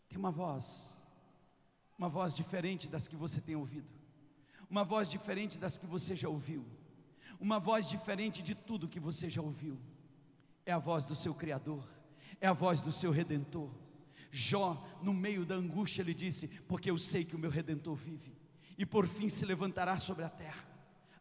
Tem 0.08 0.16
uma 0.16 0.30
voz, 0.30 0.96
uma 1.98 2.08
voz 2.08 2.32
diferente 2.32 2.88
das 2.88 3.08
que 3.08 3.16
você 3.16 3.40
tem 3.40 3.56
ouvido, 3.56 3.90
uma 4.70 4.84
voz 4.84 5.08
diferente 5.08 5.58
das 5.58 5.76
que 5.76 5.86
você 5.86 6.14
já 6.14 6.28
ouviu, 6.28 6.64
uma 7.40 7.58
voz 7.58 7.86
diferente 7.88 8.40
de 8.40 8.54
tudo 8.54 8.88
que 8.88 9.00
você 9.00 9.28
já 9.28 9.42
ouviu. 9.42 9.76
É 10.64 10.72
a 10.72 10.78
voz 10.78 11.04
do 11.04 11.14
seu 11.14 11.34
Criador, 11.34 11.88
é 12.40 12.46
a 12.46 12.52
voz 12.52 12.82
do 12.82 12.92
seu 12.92 13.10
Redentor. 13.10 13.70
Jó, 14.30 14.86
no 15.02 15.12
meio 15.12 15.44
da 15.44 15.56
angústia, 15.56 16.02
ele 16.02 16.14
disse: 16.14 16.46
Porque 16.46 16.90
eu 16.90 16.98
sei 16.98 17.24
que 17.24 17.34
o 17.34 17.38
meu 17.38 17.50
Redentor 17.50 17.96
vive, 17.96 18.36
e 18.78 18.86
por 18.86 19.06
fim 19.06 19.28
se 19.28 19.44
levantará 19.44 19.98
sobre 19.98 20.24
a 20.24 20.28
terra. 20.28 20.64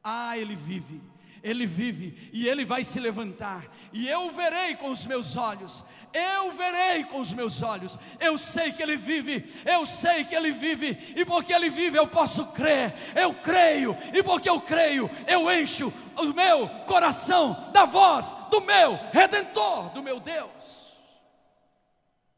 Ah, 0.03 0.37
ele 0.37 0.55
vive, 0.55 1.01
ele 1.43 1.65
vive 1.65 2.29
e 2.33 2.47
ele 2.47 2.65
vai 2.65 2.83
se 2.83 2.99
levantar, 2.99 3.65
e 3.93 4.07
eu 4.07 4.31
verei 4.31 4.75
com 4.75 4.89
os 4.89 5.05
meus 5.05 5.35
olhos, 5.37 5.83
eu 6.13 6.51
verei 6.53 7.03
com 7.03 7.19
os 7.19 7.33
meus 7.33 7.61
olhos, 7.61 7.97
eu 8.19 8.37
sei 8.37 8.71
que 8.71 8.81
ele 8.81 8.97
vive, 8.97 9.45
eu 9.65 9.85
sei 9.85 10.23
que 10.23 10.35
ele 10.35 10.51
vive, 10.51 10.97
e 11.15 11.25
porque 11.25 11.53
ele 11.53 11.69
vive 11.69 11.97
eu 11.97 12.07
posso 12.07 12.47
crer, 12.47 12.93
eu 13.15 13.33
creio, 13.35 13.95
e 14.13 14.23
porque 14.23 14.49
eu 14.49 14.59
creio, 14.61 15.09
eu 15.27 15.51
encho 15.51 15.93
o 16.17 16.33
meu 16.33 16.67
coração 16.85 17.71
da 17.71 17.85
voz 17.85 18.35
do 18.49 18.61
meu 18.61 18.95
redentor, 19.11 19.91
do 19.91 20.03
meu 20.03 20.19
Deus. 20.19 20.99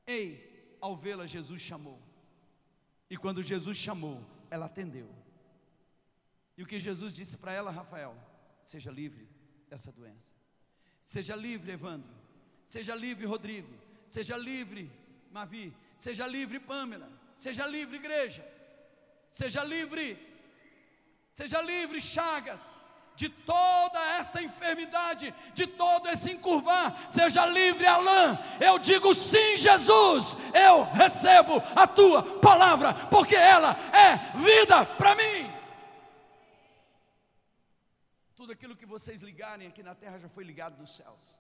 Ei, 0.06 0.78
ao 0.82 0.96
vê-la, 0.96 1.26
Jesus 1.26 1.62
chamou, 1.62 2.00
e 3.10 3.18
quando 3.18 3.42
Jesus 3.42 3.78
chamou, 3.78 4.22
ela 4.50 4.66
atendeu. 4.66 5.10
E 6.58 6.64
o 6.64 6.68
que 6.68 6.80
Jesus 6.80 7.14
disse 7.14 7.38
para 7.38 7.54
ela, 7.54 7.72
Rafael? 7.72 8.16
Seja 8.66 8.92
livre 8.92 9.28
dessa 9.70 9.92
doença. 9.92 10.32
Seja 11.04 11.36
livre, 11.36 11.72
Evandro. 11.72 12.10
Seja 12.66 12.96
livre, 12.96 13.26
Rodrigo. 13.26 13.74
Seja 14.08 14.38
livre, 14.38 14.90
Mavi. 15.32 15.74
Seja 15.98 16.28
livre, 16.28 16.60
Pâmela. 16.60 17.10
Seja 17.36 17.66
livre, 17.68 17.98
igreja. 17.98 18.46
Seja 19.30 19.64
livre. 19.64 20.18
Seja 21.34 21.62
livre, 21.62 22.02
Chagas. 22.02 22.62
De 23.14 23.28
toda 23.30 24.00
essa 24.18 24.42
enfermidade, 24.42 25.34
de 25.54 25.68
todo 25.68 26.08
esse 26.08 26.32
encurvar, 26.32 27.12
seja 27.12 27.46
livre, 27.46 27.86
Alain. 27.86 28.40
Eu 28.60 28.80
digo 28.80 29.14
sim, 29.14 29.58
Jesus. 29.58 30.36
Eu 30.54 30.86
recebo 30.86 31.62
a 31.76 31.86
tua 31.86 32.24
palavra, 32.40 32.94
porque 32.94 33.36
ela 33.36 33.78
é 33.94 34.38
vida 34.38 34.86
para 34.86 35.14
mim. 35.14 35.51
Tudo 38.42 38.54
aquilo 38.54 38.76
que 38.76 38.88
vocês 38.88 39.22
ligarem 39.22 39.68
aqui 39.68 39.84
na 39.84 39.94
terra 39.94 40.18
já 40.18 40.28
foi 40.28 40.44
ligado 40.44 40.76
nos 40.80 40.96
céus. 40.96 41.40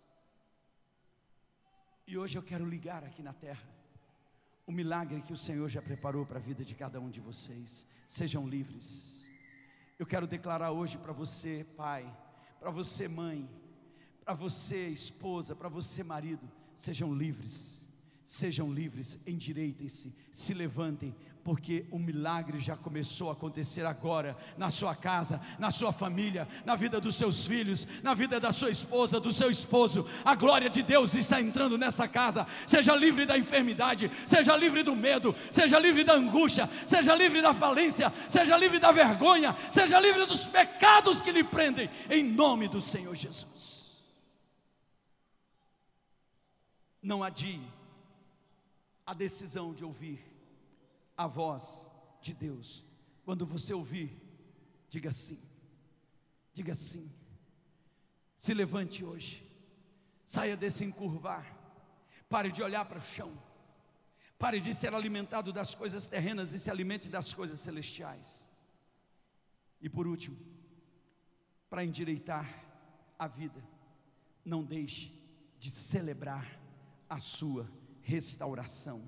E 2.06 2.16
hoje 2.16 2.38
eu 2.38 2.44
quero 2.44 2.64
ligar 2.64 3.04
aqui 3.04 3.24
na 3.24 3.34
terra 3.34 3.68
o 4.68 4.72
milagre 4.72 5.20
que 5.24 5.34
o 5.34 5.38
Senhor 5.46 5.68
já 5.68 5.82
preparou 5.82 6.28
para 6.28 6.38
a 6.38 6.42
vida 6.50 6.64
de 6.64 6.76
cada 6.76 7.02
um 7.02 7.10
de 7.10 7.20
vocês. 7.20 7.88
Sejam 8.08 8.48
livres. 8.48 9.20
Eu 9.98 10.06
quero 10.06 10.28
declarar 10.28 10.70
hoje 10.74 11.00
para 11.00 11.12
você, 11.12 11.66
pai, 11.76 12.06
para 12.60 12.70
você, 12.70 13.08
mãe, 13.08 13.50
para 14.24 14.36
você, 14.36 14.88
esposa, 14.90 15.56
para 15.56 15.70
você, 15.70 16.04
marido, 16.04 16.48
sejam 16.78 17.12
livres. 17.12 17.81
Sejam 18.32 18.72
livres, 18.72 19.20
endireitem-se, 19.28 20.16
se 20.32 20.54
levantem, 20.54 21.14
porque 21.44 21.86
o 21.92 22.00
milagre 22.00 22.62
já 22.62 22.78
começou 22.78 23.28
a 23.28 23.34
acontecer 23.34 23.86
agora, 23.86 24.38
na 24.58 24.70
sua 24.70 24.96
casa, 24.96 25.42
na 25.60 25.70
sua 25.70 25.92
família, 25.92 26.48
na 26.66 26.78
vida 26.78 27.02
dos 27.02 27.16
seus 27.16 27.46
filhos, 27.46 27.86
na 28.02 28.14
vida 28.14 28.40
da 28.40 28.54
sua 28.54 28.70
esposa, 28.70 29.20
do 29.20 29.34
seu 29.34 29.52
esposo. 29.52 30.08
A 30.24 30.34
glória 30.34 30.70
de 30.70 30.82
Deus 30.82 31.14
está 31.14 31.42
entrando 31.42 31.78
nessa 31.78 32.08
casa. 32.08 32.48
Seja 32.66 32.96
livre 32.96 33.26
da 33.26 33.38
enfermidade, 33.38 34.10
seja 34.26 34.56
livre 34.56 34.82
do 34.82 34.96
medo, 34.96 35.36
seja 35.52 35.78
livre 35.78 36.06
da 36.06 36.14
angústia, 36.14 36.70
seja 36.86 37.14
livre 37.14 37.42
da 37.42 37.54
falência, 37.54 38.14
seja 38.30 38.56
livre 38.56 38.80
da 38.80 38.94
vergonha, 38.94 39.54
seja 39.70 40.00
livre 40.00 40.26
dos 40.26 40.48
pecados 40.48 41.22
que 41.22 41.34
lhe 41.34 41.44
prendem, 41.44 41.90
em 42.10 42.24
nome 42.24 42.70
do 42.70 42.80
Senhor 42.80 43.14
Jesus. 43.14 43.92
Não 47.04 47.22
adie 47.22 47.60
a 49.12 49.14
decisão 49.14 49.74
de 49.74 49.84
ouvir 49.84 50.26
a 51.18 51.28
voz 51.28 51.92
de 52.22 52.34
Deus. 52.34 52.86
Quando 53.26 53.46
você 53.46 53.74
ouvir, 53.74 54.10
diga 54.88 55.12
sim. 55.12 55.38
Diga 56.54 56.74
sim. 56.74 57.12
Se 58.38 58.54
levante 58.54 59.04
hoje. 59.04 59.46
Saia 60.26 60.56
desse 60.56 60.86
encurvar. 60.86 61.46
Pare 62.30 62.54
de 62.54 62.64
olhar 62.64 62.86
para 62.86 63.00
o 63.00 63.02
chão. 63.02 63.38
Pare 64.40 64.62
de 64.62 64.74
ser 64.74 64.96
alimentado 64.96 65.52
das 65.52 65.76
coisas 65.76 66.08
terrenas 66.08 66.54
e 66.54 66.60
se 66.60 66.72
alimente 66.72 67.10
das 67.10 67.34
coisas 67.34 67.60
celestiais. 67.60 68.48
E 69.82 69.90
por 69.90 70.08
último, 70.08 70.38
para 71.70 71.84
endireitar 71.84 72.48
a 73.20 73.28
vida, 73.28 73.62
não 74.46 74.64
deixe 74.64 75.14
de 75.60 75.70
celebrar 75.70 76.58
a 77.10 77.20
sua 77.20 77.70
restauração 78.04 79.02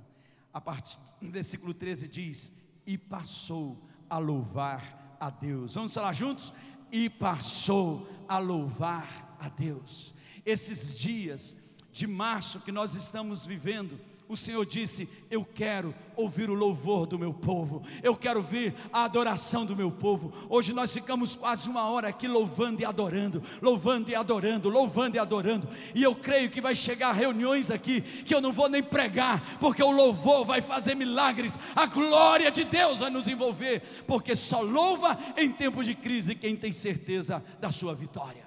a 0.54 0.62
partir 0.62 1.00
do 1.20 1.32
versículo 1.32 1.74
13 1.74 2.08
diz: 2.08 2.54
E 2.86 2.98
passou 2.98 3.82
a 4.08 4.20
louvar 4.20 5.18
a 5.20 5.30
Deus. 5.32 5.74
Vamos 5.74 5.94
falar 5.94 6.14
juntos? 6.14 6.54
E 6.92 7.10
passou 7.10 8.08
a 8.28 8.38
louvar 8.38 9.36
a 9.40 9.50
Deus. 9.50 10.14
Esses 10.46 10.98
dias 10.98 11.58
de 11.92 12.06
março 12.06 12.60
que 12.60 12.72
nós 12.72 12.94
estamos 12.94 13.46
vivendo, 13.46 14.00
o 14.34 14.38
Senhor 14.38 14.65
disse: 14.65 15.08
Eu 15.30 15.46
quero 15.46 15.93
ouvir 16.15 16.50
o 16.50 16.54
louvor 16.54 17.06
do 17.06 17.17
meu 17.17 17.34
povo, 17.34 17.84
eu 18.02 18.15
quero 18.15 18.39
ouvir 18.39 18.74
a 18.91 19.04
adoração 19.04 19.65
do 19.65 19.76
meu 19.76 19.91
povo. 19.91 20.34
Hoje 20.50 20.74
nós 20.74 20.91
ficamos 20.91 21.36
quase 21.36 21.69
uma 21.69 21.89
hora 21.89 22.10
aqui 22.10 22.28
louvando 22.28 22.82
e 22.82 22.86
adorando, 22.86 23.41
louvando 23.62 24.12
e 24.12 24.15
adorando, 24.15 24.69
louvando 24.69 25.15
e 25.15 25.19
adorando. 25.19 25.69
E 25.96 26.04
eu 26.04 26.15
creio 26.15 26.50
que 26.50 26.60
vai 26.60 26.76
chegar 26.76 27.13
reuniões 27.13 27.72
aqui 27.72 28.02
que 28.02 28.34
eu 28.34 28.41
não 28.41 28.52
vou 28.52 28.67
nem 28.67 28.84
pregar, 28.84 29.58
porque 29.60 29.84
o 29.84 29.91
louvor 29.91 30.46
vai 30.46 30.62
fazer 30.62 30.96
milagres, 30.96 31.58
a 31.76 31.86
glória 31.86 32.52
de 32.52 32.63
Deus 32.63 33.00
vai 33.00 33.10
nos 33.10 33.28
envolver, 33.28 33.82
porque 34.08 34.36
só 34.36 34.62
louva 34.62 35.17
em 35.38 35.52
tempo 35.52 35.84
de 35.84 35.96
crise 35.96 36.36
quem 36.36 36.56
tem 36.56 36.74
certeza 36.74 37.43
da 37.60 37.72
sua 37.72 37.96
vitória. 37.96 38.46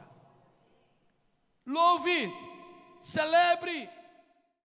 Louve, 1.66 2.32
celebre, 3.00 3.88